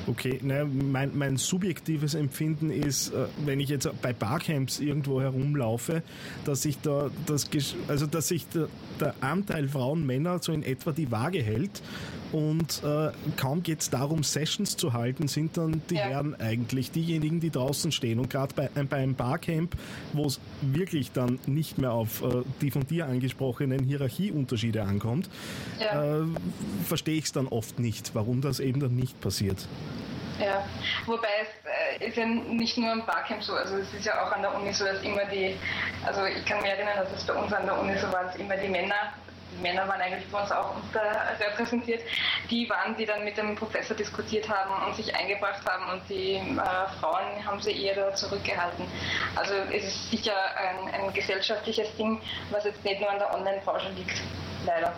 Okay, 0.07 0.41
naja, 0.43 0.65
mein, 0.65 1.17
mein 1.17 1.37
subjektives 1.37 2.15
Empfinden 2.15 2.71
ist, 2.71 3.11
äh, 3.11 3.27
wenn 3.45 3.61
ich 3.61 3.69
jetzt 3.69 3.89
bei 4.03 4.13
Barcamps 4.13 4.81
irgendwo 4.81 5.21
herumlaufe, 5.21 6.03
dass 6.45 6.63
sich 6.63 6.81
da 6.81 7.11
das, 7.27 7.49
also 7.87 8.07
dass 8.07 8.29
sich 8.29 8.49
der, 8.49 8.69
der 9.01 9.15
Anteil 9.21 9.69
Frauen, 9.69 10.05
Männer 10.05 10.41
so 10.41 10.53
in 10.53 10.65
etwa 10.65 10.91
die 10.91 11.11
Waage 11.11 11.43
hält 11.43 11.83
und 12.33 12.83
äh, 12.83 13.11
kaum 13.37 13.63
geht 13.63 13.81
es 13.81 13.91
darum, 13.91 14.23
Sessions 14.23 14.77
zu 14.77 14.93
halten, 14.93 15.29
sind 15.29 15.57
dann 15.57 15.83
die 15.91 15.97
ja. 15.97 16.05
Herren 16.05 16.35
eigentlich 16.41 16.91
diejenigen, 16.91 17.41
die 17.41 17.51
draußen 17.51 17.93
stehen. 17.93 18.19
Und 18.19 18.31
gerade 18.31 18.55
bei, 18.55 18.69
bei 18.69 18.97
einem 18.97 19.15
Barcamp, 19.15 19.77
wo 20.13 20.27
es 20.27 20.41
wirklich 20.61 21.13
dann 21.13 21.39
nicht 21.47 21.79
mehr 21.79 21.93
auf 21.93 22.23
äh, 22.23 22.43
die 22.61 22.71
von 22.71 22.87
dir 22.87 23.07
angesprochenen 23.07 23.85
Hierarchieunterschiede 23.85 24.83
ankommt, 24.83 25.29
ja. 25.81 26.21
äh, 26.21 26.25
verstehe 26.87 27.19
ich 27.19 27.25
es 27.25 27.33
dann 27.33 27.49
oft 27.49 27.79
nicht, 27.79 28.15
warum 28.15 28.41
das 28.41 28.61
eben 28.61 28.81
dann 28.81 28.95
nicht 28.95 29.21
passiert. 29.21 29.69
Ja, 30.41 30.65
wobei 31.07 31.29
es 31.43 32.01
äh, 32.01 32.09
ist 32.09 32.17
ja 32.17 32.27
nicht 32.27 32.77
nur 32.79 32.91
am 32.91 33.07
Barcamp 33.07 33.43
so, 33.43 33.53
also 33.53 33.77
es 33.77 33.93
ist 33.93 34.07
ja 34.07 34.25
auch 34.25 34.33
an 34.33 34.43
der 34.43 34.55
Uni 34.55 34.73
so, 34.73 34.85
dass 34.85 35.03
immer 35.03 35.25
die, 35.27 35.55
also 36.05 36.25
ich 36.25 36.45
kann 36.45 36.63
mich 36.63 36.71
erinnern, 36.71 36.95
dass 36.97 37.13
es 37.13 37.27
bei 37.27 37.35
uns 37.35 37.53
an 37.53 37.67
der 37.67 37.79
Uni 37.79 37.97
so 37.99 38.11
war, 38.11 38.25
dass 38.25 38.37
immer 38.37 38.57
die 38.57 38.69
Männer 38.69 39.13
Männer 39.61 39.87
waren 39.89 40.01
eigentlich 40.01 40.29
bei 40.31 40.41
uns 40.41 40.51
auch 40.51 40.75
unterrepräsentiert, 40.77 42.03
die 42.51 42.69
waren, 42.69 42.97
die 42.97 43.07
dann 43.07 43.25
mit 43.25 43.37
dem 43.37 43.55
Professor 43.55 43.97
diskutiert 43.97 44.49
haben 44.49 44.87
und 44.87 44.95
sich 44.97 45.15
eingebracht 45.15 45.63
haben 45.69 45.93
und 45.93 46.09
die 46.09 46.35
äh, 46.35 47.01
Frauen 47.01 47.45
haben 47.45 47.61
sie 47.61 47.85
eher 47.85 47.95
da 47.95 48.15
zurückgehalten. 48.15 48.87
Also 49.37 49.55
es 49.73 49.85
ist 49.85 50.11
sicher 50.11 50.35
ein, 50.57 50.95
ein 50.95 51.13
gesellschaftliches 51.13 51.95
Ding, 51.97 52.21
was 52.51 52.65
jetzt 52.65 52.85
nicht 52.85 53.01
nur 53.01 53.11
an 53.11 53.19
der 53.19 53.35
Online-Branche 53.35 53.91
liegt, 53.91 54.21
leider. 54.65 54.95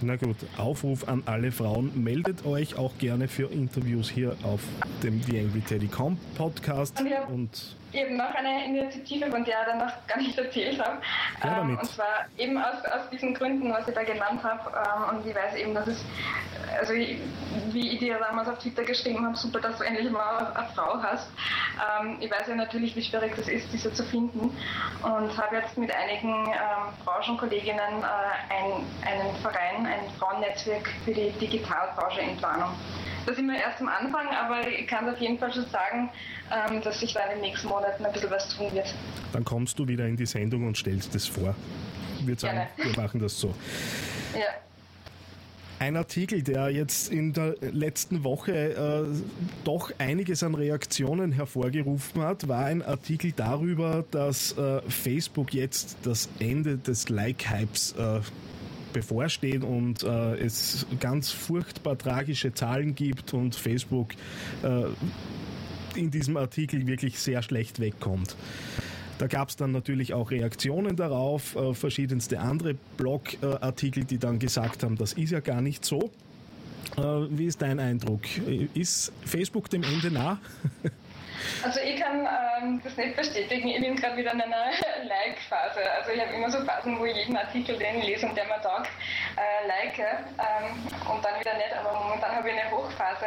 Na 0.00 0.14
gut, 0.14 0.36
Aufruf 0.56 1.08
an 1.08 1.24
alle 1.26 1.50
Frauen. 1.50 1.90
Meldet 2.04 2.46
euch 2.46 2.76
auch 2.78 2.96
gerne 2.98 3.26
für 3.26 3.50
Interviews 3.50 4.08
hier 4.08 4.36
auf 4.44 4.60
dem 5.02 5.20
The 5.24 5.40
Angry 5.40 5.60
Teddy 5.60 5.88
Com 5.88 6.16
Podcast. 6.36 7.02
Und 7.28 7.76
eben 7.92 8.16
noch 8.16 8.32
eine 8.32 8.64
Initiative, 8.66 9.28
von 9.28 9.44
der 9.44 9.60
ich 9.60 9.66
dann 9.66 9.78
noch 9.78 10.06
gar 10.06 10.18
nicht 10.18 10.38
erzählt 10.38 10.80
habe. 10.80 10.98
Ja, 11.42 11.62
ähm, 11.62 11.78
und 11.78 11.84
zwar 11.86 12.26
eben 12.36 12.56
aus, 12.58 12.84
aus 12.84 13.10
diesen 13.10 13.34
Gründen, 13.34 13.72
was 13.72 13.88
ich 13.88 13.94
da 13.94 14.04
genannt 14.04 14.40
habe. 14.44 14.70
Ähm, 14.70 15.18
und 15.18 15.26
ich 15.26 15.34
weiß 15.34 15.56
eben, 15.56 15.74
dass 15.74 15.88
es, 15.88 16.04
also 16.78 16.92
ich, 16.92 17.18
wie 17.72 17.92
ich 17.92 17.98
dir 17.98 18.18
damals 18.18 18.48
auf 18.48 18.58
Twitter 18.58 18.84
geschrieben 18.84 19.24
habe, 19.24 19.36
super, 19.36 19.60
dass 19.60 19.78
du 19.78 19.84
endlich 19.84 20.10
mal 20.10 20.52
eine 20.54 20.68
Frau 20.74 21.02
hast. 21.02 21.28
Ähm, 22.00 22.16
ich 22.20 22.30
weiß 22.30 22.48
ja 22.48 22.54
natürlich, 22.54 22.94
wie 22.96 23.02
schwierig 23.02 23.34
das 23.36 23.48
ist, 23.48 23.72
diese 23.72 23.92
zu 23.92 24.04
finden. 24.04 24.50
Und 25.02 25.36
habe 25.36 25.56
jetzt 25.56 25.76
mit 25.76 25.90
einigen 25.94 26.46
ähm, 26.46 26.92
Branchenkolleginnen 27.04 28.02
äh, 28.02 28.54
ein, 28.54 28.84
einen 29.06 29.36
Verein, 29.42 29.86
ein 29.86 30.10
Frauennetzwerk 30.18 30.88
für 31.04 31.12
die 31.12 31.30
Digitalbranche 31.40 32.20
in 32.20 32.36
Planung. 32.36 32.70
Da 33.26 33.34
sind 33.34 33.46
wir 33.46 33.58
erst 33.58 33.80
am 33.80 33.88
Anfang, 33.88 34.26
aber 34.28 34.66
ich 34.66 34.86
kann 34.86 35.06
auf 35.08 35.18
jeden 35.18 35.38
Fall 35.38 35.52
schon 35.52 35.66
sagen, 35.66 36.08
ähm, 36.50 36.80
dass 36.80 37.00
sich 37.00 37.12
da 37.12 37.20
in 37.24 37.32
den 37.32 37.40
nächsten 37.42 37.68
Monaten 37.68 38.04
ein 38.04 38.12
bisschen 38.12 38.30
was 38.30 38.48
tun 38.56 38.72
wird. 38.72 38.94
Dann 39.32 39.44
kommst 39.44 39.78
du 39.78 39.86
wieder 39.86 40.06
in 40.06 40.16
die 40.16 40.24
Sendung 40.24 40.66
und 40.66 40.78
stellst 40.78 41.14
es 41.14 41.26
vor. 41.26 41.54
Ich 42.18 42.26
würde 42.26 42.40
sagen, 42.40 42.66
Gerne. 42.76 42.94
wir 42.94 43.02
machen 43.02 43.20
das 43.20 43.38
so. 43.38 43.54
Ja. 44.34 44.46
Ein 45.80 45.96
Artikel, 45.96 46.42
der 46.42 46.70
jetzt 46.70 47.12
in 47.12 47.32
der 47.32 47.54
letzten 47.60 48.24
Woche 48.24 48.52
äh, 48.52 49.04
doch 49.62 49.92
einiges 49.98 50.42
an 50.42 50.56
Reaktionen 50.56 51.30
hervorgerufen 51.30 52.20
hat, 52.22 52.48
war 52.48 52.64
ein 52.64 52.82
Artikel 52.82 53.30
darüber, 53.30 54.04
dass 54.10 54.58
äh, 54.58 54.80
Facebook 54.88 55.54
jetzt 55.54 55.96
das 56.02 56.28
Ende 56.40 56.78
des 56.78 57.08
Like-Hypes 57.08 57.92
äh, 57.92 58.20
bevorsteht 58.92 59.62
und 59.62 60.02
äh, 60.02 60.36
es 60.38 60.84
ganz 60.98 61.30
furchtbar 61.30 61.96
tragische 61.96 62.52
Zahlen 62.52 62.96
gibt 62.96 63.32
und 63.32 63.54
Facebook 63.54 64.14
äh, 64.64 64.86
in 65.94 66.10
diesem 66.10 66.36
Artikel 66.36 66.88
wirklich 66.88 67.20
sehr 67.20 67.42
schlecht 67.42 67.78
wegkommt. 67.78 68.34
Da 69.18 69.26
gab 69.26 69.48
es 69.48 69.56
dann 69.56 69.72
natürlich 69.72 70.14
auch 70.14 70.30
Reaktionen 70.30 70.94
darauf, 70.96 71.56
äh, 71.56 71.74
verschiedenste 71.74 72.38
andere 72.38 72.74
Blogartikel, 72.96 74.04
die 74.04 74.18
dann 74.18 74.38
gesagt 74.38 74.84
haben, 74.84 74.96
das 74.96 75.12
ist 75.14 75.30
ja 75.30 75.40
gar 75.40 75.60
nicht 75.60 75.84
so. 75.84 76.10
Äh, 76.96 77.02
wie 77.30 77.46
ist 77.46 77.60
dein 77.60 77.80
Eindruck? 77.80 78.22
Ist 78.74 79.12
Facebook 79.24 79.70
dem 79.70 79.82
Ende 79.82 80.10
nah? 80.10 80.38
Also 81.62 81.80
ich 81.80 82.00
kann 82.00 82.26
ähm, 82.26 82.80
das 82.82 82.96
nicht 82.96 83.16
bestätigen. 83.16 83.68
Ich 83.68 83.80
bin 83.80 83.96
gerade 83.96 84.16
wieder 84.16 84.32
in 84.32 84.40
einer 84.40 84.54
Like-Phase. 85.04 85.80
Also 85.98 86.10
ich 86.12 86.20
habe 86.20 86.32
immer 86.34 86.50
so 86.50 86.58
Phasen, 86.64 86.98
wo 86.98 87.04
ich 87.04 87.16
jeden 87.16 87.36
Artikel, 87.36 87.78
den 87.78 88.02
lese 88.02 88.26
und 88.26 88.36
der 88.36 88.44
mir 88.44 88.60
taugt, 88.60 88.88
äh, 89.36 89.66
like 89.66 89.98
ähm, 89.98 90.76
und 91.10 91.24
dann 91.24 91.40
wieder 91.40 91.54
nicht. 91.54 91.72
Aber 91.78 91.98
momentan 91.98 92.34
habe 92.34 92.48
ich 92.48 92.54
eine 92.58 92.70
Hochphase. 92.70 93.26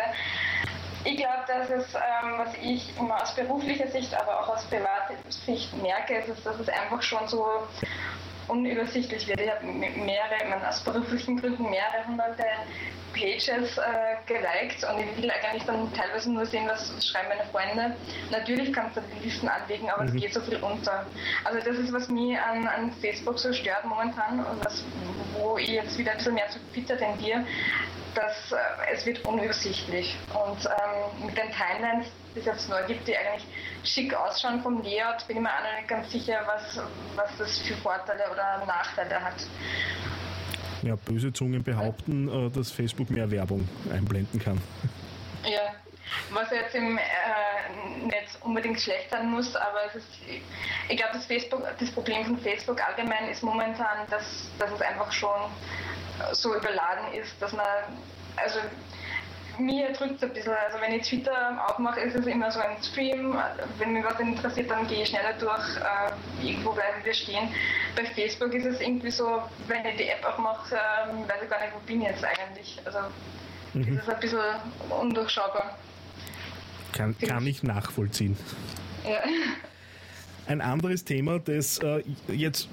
Ich 1.04 1.18
glaube, 1.18 1.44
dass 1.48 1.70
es, 1.70 1.96
ähm, 1.96 2.38
was 2.38 2.54
ich 2.62 2.96
immer 2.98 3.22
aus 3.22 3.34
beruflicher 3.34 3.88
Sicht, 3.88 4.14
aber 4.14 4.40
auch 4.40 4.50
aus 4.50 4.64
privater 4.66 5.16
Sicht 5.30 5.76
merke, 5.82 6.16
ist, 6.16 6.46
dass 6.46 6.60
es 6.60 6.70
einfach 6.70 7.02
schon 7.02 7.28
so 7.28 7.46
unübersichtlich 8.48 9.28
wird. 9.28 9.42
Ich 9.42 9.50
habe 9.50 9.66
mehrere, 9.66 10.50
man, 10.50 10.64
aus 10.64 10.82
beruflichen 10.82 11.40
Gründen 11.40 11.70
mehrere 11.70 12.06
hunderte 12.08 12.44
Pages 13.14 13.78
äh, 13.78 13.82
geliked 14.26 14.84
und 14.84 15.00
ich 15.00 15.18
will 15.22 15.32
eigentlich 15.32 15.64
dann 15.64 15.92
teilweise 15.94 16.32
nur 16.32 16.46
sehen, 16.46 16.68
was 16.68 16.92
schreiben 17.06 17.30
meine 17.30 17.46
Freunde. 17.50 17.96
Natürlich 18.30 18.74
kannst 18.74 18.98
du 18.98 19.02
die 19.02 19.28
Listen 19.28 19.48
anlegen, 19.48 19.90
aber 19.90 20.06
es 20.06 20.14
mhm. 20.14 20.20
geht 20.20 20.34
so 20.34 20.42
viel 20.42 20.58
unter. 20.58 21.06
Also 21.44 21.60
das 21.60 21.78
ist, 21.78 21.94
was 21.94 22.10
mich 22.10 22.38
an, 22.40 22.68
an 22.68 22.92
Facebook 23.02 23.40
so 23.40 23.54
stört 23.54 23.86
momentan 23.86 24.40
und 24.46 24.66
was, 24.66 24.84
wo 25.40 25.58
ich 25.58 25.70
jetzt 25.70 25.98
wieder 25.98 26.12
ein 26.12 26.18
bisschen 26.18 26.34
mehr 26.34 26.50
zu 26.50 26.60
Twitter 26.74 26.98
tendiere, 26.98 27.46
dass 28.16 28.52
äh, 28.52 28.56
es 28.94 29.06
wird 29.06 29.24
unübersichtlich. 29.26 30.16
Und 30.34 30.66
ähm, 30.66 31.26
mit 31.26 31.38
den 31.38 31.52
Timelines, 31.52 32.08
die 32.36 32.40
es 32.40 32.46
jetzt 32.46 32.70
neu 32.70 32.84
gibt, 32.88 33.08
die 33.08 33.18
eigentlich 33.18 33.46
schick 33.84 34.14
ausschauen 34.14 34.62
vom 34.62 34.82
Layout, 34.84 35.26
bin 35.28 35.38
ich 35.38 35.44
mir 35.44 35.50
auch 35.50 35.64
noch 35.64 35.78
nicht 35.78 35.88
ganz 35.88 36.12
sicher, 36.12 36.42
was, 36.46 36.80
was 37.16 37.38
das 37.38 37.60
für 37.60 37.76
Vorteile 37.78 38.24
oder 38.32 38.66
Nachteile 38.66 39.22
hat. 39.24 39.36
Ja, 40.84 40.96
böse 40.96 41.32
Zungen 41.32 41.64
behaupten, 41.64 42.28
äh, 42.28 42.50
dass 42.50 42.72
Facebook 42.72 43.10
mehr 43.10 43.30
Werbung 43.30 43.68
einblenden 43.94 44.40
kann. 44.40 44.60
Ja, 45.44 45.74
was 46.32 46.50
jetzt 46.52 46.76
im 46.76 46.98
äh, 46.98 47.02
Netz 48.06 48.38
unbedingt 48.42 48.80
schlecht 48.80 49.10
sein 49.12 49.30
muss, 49.30 49.56
aber 49.56 49.86
es 49.88 49.96
ist, 49.96 50.08
ich 50.90 50.98
glaube, 50.98 51.14
das, 51.14 51.28
das 51.80 51.92
Problem 51.92 52.26
von 52.26 52.38
Facebook 52.40 52.82
allgemein 52.86 53.30
ist 53.30 53.44
momentan, 53.44 54.08
dass, 54.10 54.50
dass 54.58 54.72
es 54.72 54.82
einfach 54.82 55.12
schon 55.12 55.50
so 56.34 56.56
überladen 56.56 57.14
ist, 57.14 57.42
dass 57.42 57.54
man, 57.54 57.66
also 58.36 58.60
mir 59.58 59.92
drückt 59.94 60.16
es 60.16 60.24
ein 60.24 60.34
bisschen. 60.34 60.54
Also 60.54 60.80
wenn 60.82 60.94
ich 60.94 61.08
Twitter 61.08 61.66
aufmache, 61.68 62.00
ist 62.02 62.16
es 62.16 62.26
immer 62.26 62.52
so 62.52 62.60
ein 62.60 62.82
Stream. 62.82 63.38
Wenn 63.78 63.94
mich 63.94 64.04
was 64.04 64.20
interessiert, 64.20 64.70
dann 64.70 64.88
gehe 64.88 65.04
ich 65.04 65.10
schneller 65.10 65.34
durch, 65.40 65.78
äh, 65.78 66.48
irgendwo 66.48 66.72
bleiben 66.72 67.04
wir 67.04 67.14
stehen. 67.14 67.50
Bei 67.96 68.06
Facebook 68.06 68.54
ist 68.54 68.66
es 68.66 68.80
irgendwie 68.80 69.12
so, 69.12 69.42
wenn 69.68 69.86
ich 69.86 69.98
die 69.98 70.08
App 70.08 70.26
aufmache, 70.26 70.76
äh, 70.76 71.30
weiß 71.30 71.44
ich 71.44 71.50
gar 71.50 71.60
nicht, 71.62 71.74
wo 71.74 71.80
bin 71.86 72.02
ich 72.02 72.08
jetzt 72.08 72.24
eigentlich. 72.24 72.82
Also 72.86 73.00
mhm. 73.74 73.98
ist 73.98 74.04
es 74.04 74.10
ein 74.10 74.20
bisschen 74.20 74.40
undurchschaubar. 74.90 75.78
Kann, 76.94 77.18
kann 77.18 77.46
ich 77.48 77.64
nachvollziehen. 77.64 78.38
Ja. 79.06 79.22
Ein 80.48 80.62
anderes 80.62 81.06
Thema, 81.06 81.40
das 81.40 81.78
äh, 81.80 82.02
jetzt 82.28 82.68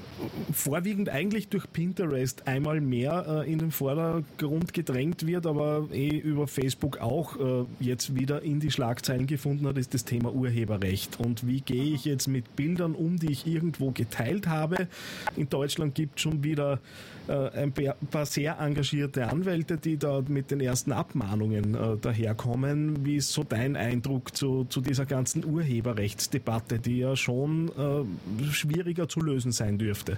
vorwiegend 0.52 1.10
eigentlich 1.10 1.48
durch 1.48 1.70
Pinterest 1.70 2.48
einmal 2.48 2.80
mehr 2.80 3.44
äh, 3.46 3.52
in 3.52 3.58
den 3.58 3.70
Vordergrund 3.70 4.72
gedrängt 4.72 5.26
wird, 5.26 5.46
aber 5.46 5.86
eh 5.92 6.08
über 6.08 6.46
Facebook 6.46 6.98
auch 6.98 7.36
äh, 7.38 7.64
jetzt 7.78 8.14
wieder 8.16 8.42
in 8.42 8.58
die 8.58 8.70
Schlagzeilen 8.70 9.26
gefunden 9.26 9.66
hat, 9.66 9.76
ist 9.76 9.92
das 9.94 10.04
Thema 10.04 10.32
Urheberrecht. 10.32 11.20
Und 11.20 11.46
wie 11.46 11.60
gehe 11.60 11.94
ich 11.94 12.04
jetzt 12.04 12.26
mit 12.26 12.56
Bildern 12.56 12.94
um, 12.94 13.18
die 13.18 13.32
ich 13.32 13.46
irgendwo 13.46 13.90
geteilt 13.90 14.48
habe? 14.48 14.88
In 15.36 15.48
Deutschland 15.48 15.94
gibt 15.94 16.16
es 16.16 16.22
schon 16.22 16.42
wieder 16.42 16.80
äh, 17.28 17.50
ein 17.50 17.72
paar 17.72 18.26
sehr 18.26 18.58
engagierte 18.58 19.28
Anwälte, 19.28 19.76
die 19.76 19.98
da 19.98 20.22
mit 20.26 20.50
den 20.50 20.60
ersten 20.60 20.92
Abmahnungen 20.92 21.74
äh, 21.74 21.96
daherkommen. 22.00 23.04
Wie 23.04 23.16
ist 23.16 23.32
so 23.32 23.44
dein 23.44 23.76
Eindruck 23.76 24.34
zu, 24.34 24.64
zu 24.64 24.80
dieser 24.80 25.04
ganzen 25.04 25.44
Urheberrechtsdebatte, 25.44 26.78
die 26.78 26.98
ja 26.98 27.14
schon 27.14 27.57
äh, 27.66 28.52
schwieriger 28.52 29.08
zu 29.08 29.20
lösen 29.20 29.52
sein 29.52 29.78
dürfte? 29.78 30.16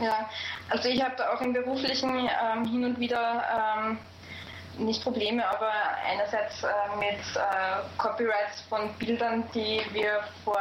Ja, 0.00 0.28
also 0.70 0.88
ich 0.88 1.02
habe 1.02 1.14
da 1.16 1.34
auch 1.34 1.40
im 1.40 1.52
beruflichen 1.52 2.28
ähm, 2.28 2.64
hin 2.64 2.84
und 2.84 2.98
wieder 2.98 3.44
ähm, 3.78 3.98
nicht 4.78 5.02
Probleme, 5.02 5.46
aber 5.46 5.70
einerseits 6.08 6.62
äh, 6.62 6.66
mit 6.98 7.20
äh, 7.36 7.82
Copyrights 7.96 8.62
von 8.68 8.92
Bildern, 8.98 9.44
die 9.54 9.80
wir 9.92 10.20
vor 10.44 10.58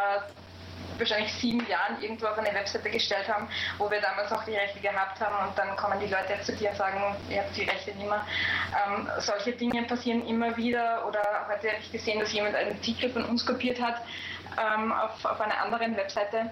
wahrscheinlich 0.97 1.34
sieben 1.34 1.65
Jahren 1.67 2.01
irgendwo 2.01 2.27
auf 2.27 2.38
eine 2.38 2.53
Webseite 2.53 2.89
gestellt 2.89 3.27
haben, 3.27 3.47
wo 3.77 3.89
wir 3.89 3.99
damals 4.01 4.32
auch 4.32 4.43
die 4.43 4.56
Rechte 4.56 4.79
gehabt 4.79 5.19
haben 5.19 5.47
und 5.47 5.58
dann 5.58 5.75
kommen 5.75 5.99
die 5.99 6.08
Leute 6.08 6.39
zu 6.43 6.53
dir 6.53 6.69
und 6.69 6.77
sagen, 6.77 7.15
ihr 7.29 7.39
habt 7.39 7.56
die 7.56 7.63
Rechte 7.63 7.91
nicht 7.95 8.08
mehr. 8.08 8.25
Ähm, 8.88 9.08
solche 9.19 9.53
Dinge 9.53 9.84
passieren 9.84 10.25
immer 10.27 10.56
wieder 10.56 11.08
oder 11.08 11.21
heute 11.47 11.69
habe 11.69 11.79
ich 11.82 11.91
gesehen, 11.91 12.19
dass 12.19 12.32
jemand 12.32 12.56
einen 12.56 12.73
Artikel 12.73 13.10
von 13.10 13.25
uns 13.25 13.45
kopiert 13.45 13.82
hat 13.82 14.01
ähm, 14.58 14.92
auf, 14.92 15.26
auf 15.26 15.42
einer 15.42 15.60
anderen 15.62 15.96
Webseite 15.96 16.52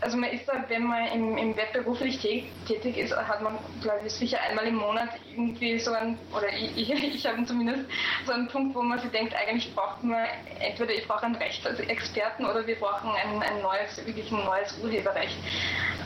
also 0.00 0.16
man 0.16 0.30
ist 0.30 0.48
da, 0.48 0.64
wenn 0.68 0.84
man 0.84 1.06
im, 1.08 1.36
im 1.36 1.56
Web 1.56 1.72
beruflich 1.72 2.18
tätig 2.20 2.96
ist, 2.96 3.14
hat 3.14 3.42
man, 3.42 3.58
glaube 3.82 4.00
ich, 4.06 4.12
sicher 4.12 4.38
einmal 4.48 4.66
im 4.66 4.76
Monat 4.76 5.10
irgendwie 5.30 5.78
so 5.78 5.92
ein, 5.92 6.18
oder 6.34 6.48
ich, 6.48 6.76
ich, 6.90 7.14
ich 7.14 7.26
habe 7.26 7.44
zumindest 7.44 7.84
so 8.26 8.32
einen 8.32 8.48
Punkt, 8.48 8.74
wo 8.74 8.82
man 8.82 8.98
sich 8.98 9.10
denkt, 9.10 9.34
eigentlich 9.34 9.74
braucht 9.74 10.02
man 10.02 10.26
entweder 10.58 10.94
ich 10.94 11.06
brauche 11.06 11.26
ein 11.26 11.34
Recht 11.34 11.66
als 11.66 11.80
Experten 11.80 12.44
oder 12.44 12.66
wir 12.66 12.76
brauchen 12.76 13.10
ein, 13.10 13.42
ein 13.42 13.62
neues, 13.62 14.04
wirklich 14.04 14.30
ein 14.32 14.44
neues 14.44 14.76
Urheberrecht. 14.82 15.36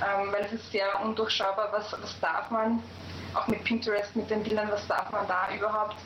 Ähm, 0.03 0.33
weil 0.33 0.45
es 0.45 0.53
ist 0.53 0.73
sehr 0.73 1.01
undurchschaubar, 1.03 1.69
was, 1.73 1.93
was 1.93 2.19
darf 2.21 2.51
man, 2.51 2.83
auch 3.35 3.47
mit 3.49 3.65
Pinterest, 3.65 4.15
mit 4.17 4.31
den 4.31 4.43
Bildern, 4.43 4.71
was 4.71 4.87
darf 4.87 5.11
man 5.11 5.27
da 5.27 5.49
überhaupt 5.55 5.97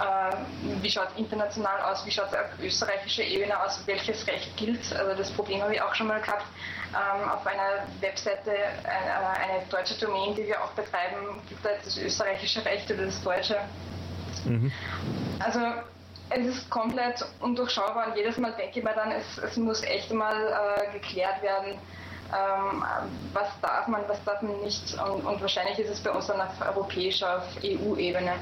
äh, 0.00 0.82
wie 0.82 0.90
schaut 0.90 1.08
es 1.12 1.18
international 1.18 1.80
aus, 1.82 2.04
wie 2.06 2.10
schaut 2.10 2.28
es 2.28 2.34
auf 2.34 2.58
österreichischer 2.62 3.22
Ebene 3.24 3.60
aus, 3.62 3.82
welches 3.86 4.26
Recht 4.26 4.56
gilt. 4.56 4.92
Also 4.94 5.14
das 5.14 5.30
Problem 5.32 5.62
habe 5.62 5.74
ich 5.74 5.82
auch 5.82 5.94
schon 5.94 6.06
mal 6.06 6.20
gehabt. 6.20 6.44
Ähm, 6.90 7.28
auf 7.28 7.46
einer 7.46 7.86
Webseite, 8.00 8.52
eine, 8.84 9.28
eine, 9.28 9.66
deutsche 9.68 9.94
Domain, 9.94 10.34
die 10.34 10.46
wir 10.46 10.62
auch 10.62 10.72
betreiben, 10.72 11.40
gibt 11.48 11.64
es 11.64 11.84
das 11.84 11.98
österreichische 11.98 12.64
Recht 12.64 12.90
oder 12.90 13.06
das 13.06 13.22
deutsche. 13.22 13.56
Mhm. 14.44 14.72
Also 15.38 15.60
es 16.30 16.46
ist 16.46 16.70
komplett 16.70 17.24
undurchschaubar 17.40 18.08
und 18.08 18.16
jedes 18.16 18.38
Mal 18.38 18.52
denke 18.52 18.78
ich 18.78 18.84
mir 18.84 18.94
dann, 18.94 19.12
es, 19.12 19.38
es 19.38 19.56
muss 19.56 19.82
echt 19.82 20.12
mal 20.12 20.34
äh, 20.78 20.92
geklärt 20.92 21.42
werden, 21.42 21.78
ähm, 22.32 22.84
was 23.32 23.48
darf 23.60 23.88
man, 23.88 24.02
was 24.06 24.22
darf 24.24 24.42
man 24.42 24.60
nicht. 24.60 24.94
Und, 24.94 25.24
und, 25.24 25.40
wahrscheinlich 25.40 25.78
ist 25.78 25.90
es 25.90 26.00
bei 26.00 26.10
uns 26.10 26.26
dann 26.26 26.40
auf 26.40 26.60
europäischer, 26.60 27.38
auf 27.38 27.44
EU-Ebene. 27.62 28.32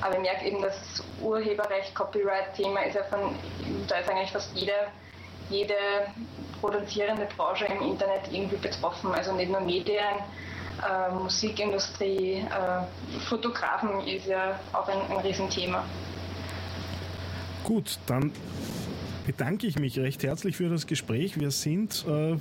Aber 0.00 0.14
ich 0.14 0.20
merke 0.20 0.46
eben, 0.46 0.60
das 0.60 1.02
Urheberrecht, 1.20 1.94
Copyright-Thema 1.94 2.80
ist 2.82 2.96
ja 2.96 3.04
von, 3.04 3.34
da 3.88 3.96
ist 3.98 4.08
eigentlich 4.08 4.32
fast 4.32 4.50
jede, 4.54 4.88
jede 5.48 5.74
produzierende 6.60 7.26
Branche 7.36 7.66
im 7.66 7.82
Internet 7.82 8.22
irgendwie 8.30 8.56
betroffen. 8.56 9.12
Also 9.14 9.32
nicht 9.32 9.50
nur 9.50 9.60
Medien, 9.60 10.16
äh, 10.82 11.14
Musikindustrie, 11.14 12.38
äh, 12.38 13.20
Fotografen 13.28 14.00
ist 14.06 14.26
ja 14.26 14.58
auch 14.72 14.88
ein, 14.88 14.98
ein 15.10 15.18
Riesenthema. 15.18 15.84
Gut, 17.64 17.98
dann 18.06 18.32
bedanke 19.24 19.68
ich 19.68 19.78
mich 19.78 19.98
recht 19.98 20.24
herzlich 20.24 20.56
für 20.56 20.68
das 20.68 20.86
Gespräch. 20.86 21.38
Wir 21.38 21.52
sind 21.52 22.04
äh, 22.08 22.36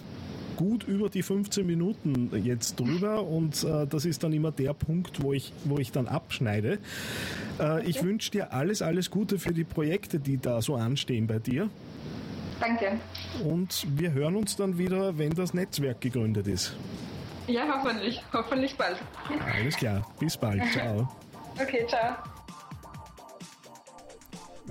gut 0.61 0.83
über 0.83 1.09
die 1.09 1.23
15 1.23 1.65
Minuten 1.65 2.29
jetzt 2.43 2.79
drüber 2.79 3.23
und 3.23 3.63
äh, 3.63 3.87
das 3.87 4.05
ist 4.05 4.23
dann 4.23 4.31
immer 4.31 4.51
der 4.51 4.75
Punkt, 4.75 5.23
wo 5.23 5.33
ich, 5.33 5.53
wo 5.63 5.79
ich 5.79 5.91
dann 5.91 6.07
abschneide. 6.07 6.77
Äh, 7.59 7.83
ich 7.89 8.03
wünsche 8.03 8.29
dir 8.29 8.53
alles, 8.53 8.83
alles 8.83 9.09
Gute 9.09 9.39
für 9.39 9.53
die 9.53 9.63
Projekte, 9.63 10.19
die 10.19 10.37
da 10.37 10.61
so 10.61 10.75
anstehen 10.75 11.25
bei 11.25 11.39
dir. 11.39 11.67
Danke. 12.59 12.99
Und 13.43 13.87
wir 13.97 14.11
hören 14.11 14.35
uns 14.35 14.55
dann 14.55 14.77
wieder, 14.77 15.17
wenn 15.17 15.31
das 15.31 15.55
Netzwerk 15.55 15.99
gegründet 15.99 16.45
ist. 16.45 16.75
Ja, 17.47 17.63
hoffentlich. 17.67 18.21
Hoffentlich 18.31 18.75
bald. 18.77 18.97
Alles 19.55 19.75
klar. 19.75 20.07
Bis 20.19 20.37
bald. 20.37 20.63
Ciao. 20.71 21.09
Okay, 21.61 21.85
ciao. 21.85 22.15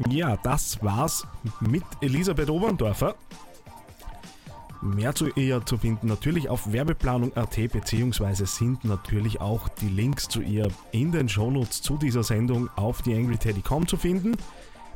Ja, 0.09 0.39
das 0.43 0.83
war's 0.83 1.27
mit 1.61 1.83
Elisabeth 2.01 2.49
Oberndorfer. 2.49 3.15
Mehr 4.83 5.15
zu 5.15 5.29
ihr 5.29 5.65
zu 5.67 5.77
finden 5.77 6.07
natürlich 6.07 6.49
auf 6.49 6.73
werbeplanung.at 6.73 7.71
beziehungsweise 7.71 8.47
sind 8.47 8.85
natürlich 8.85 9.41
auch 9.41 9.69
die 9.69 9.89
Links 9.89 10.27
zu 10.27 10.41
ihr 10.41 10.69
in 10.91 11.13
den 11.13 11.29
Shownotes 11.29 11.83
zu 11.83 11.99
dieser 11.99 12.23
Sendung 12.23 12.71
auf 12.77 13.03
theangryteddy.com 13.03 13.87
zu 13.87 13.99
finden. 13.99 14.37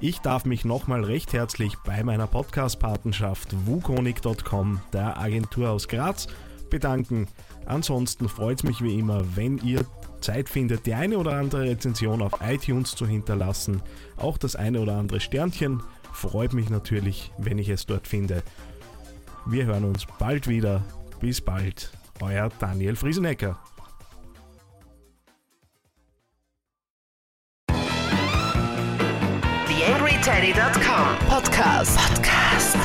Ich 0.01 0.21
darf 0.21 0.47
mich 0.47 0.65
nochmal 0.65 1.05
recht 1.05 1.35
herzlich 1.35 1.77
bei 1.85 2.03
meiner 2.03 2.27
Podcast-Patenschaft 2.27 3.55
wukonik.com, 3.67 4.81
der 4.95 5.19
Agentur 5.19 5.71
aus 5.71 5.87
Graz, 5.87 6.29
bedanken. 6.71 7.29
Ansonsten 7.67 8.29
freut 8.29 8.59
es 8.59 8.65
mich 8.65 8.83
wie 8.83 8.99
immer, 8.99 9.23
wenn 9.37 9.59
ihr 9.59 9.85
Zeit 10.21 10.49
findet, 10.49 10.87
die 10.87 10.95
eine 10.95 11.19
oder 11.19 11.33
andere 11.33 11.65
Rezension 11.65 12.23
auf 12.23 12.41
iTunes 12.41 12.95
zu 12.95 13.07
hinterlassen. 13.07 13.83
Auch 14.17 14.39
das 14.39 14.57
eine 14.57 14.81
oder 14.81 14.97
andere 14.97 15.21
Sternchen 15.21 15.83
freut 16.13 16.55
mich 16.55 16.71
natürlich, 16.71 17.33
wenn 17.37 17.59
ich 17.59 17.69
es 17.69 17.85
dort 17.85 18.09
finde. 18.09 18.43
Wir 19.47 19.67
hören 19.67 19.85
uns 19.85 20.07
bald 20.19 20.49
wieder. 20.49 20.83
Bis 21.21 21.41
bald. 21.41 21.91
Euer 22.21 22.49
Daniel 22.59 22.97
Friesenecker. 22.97 23.59
TheAngryTeddy.com 29.67 31.29
Podcast. 31.29 31.97
Podcast. 31.99 32.77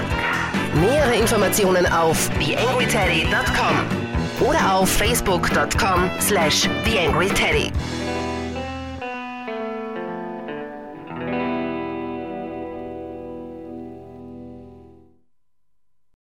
Nähere 0.75 1.15
Informationen 1.15 1.85
auf 1.87 2.29
TheAngryTeddy.com 2.39 4.47
oder 4.47 4.75
auf 4.75 4.89
Facebook.com 4.89 6.09
slash 6.19 6.67
TheAngryTeddy. 6.85 7.71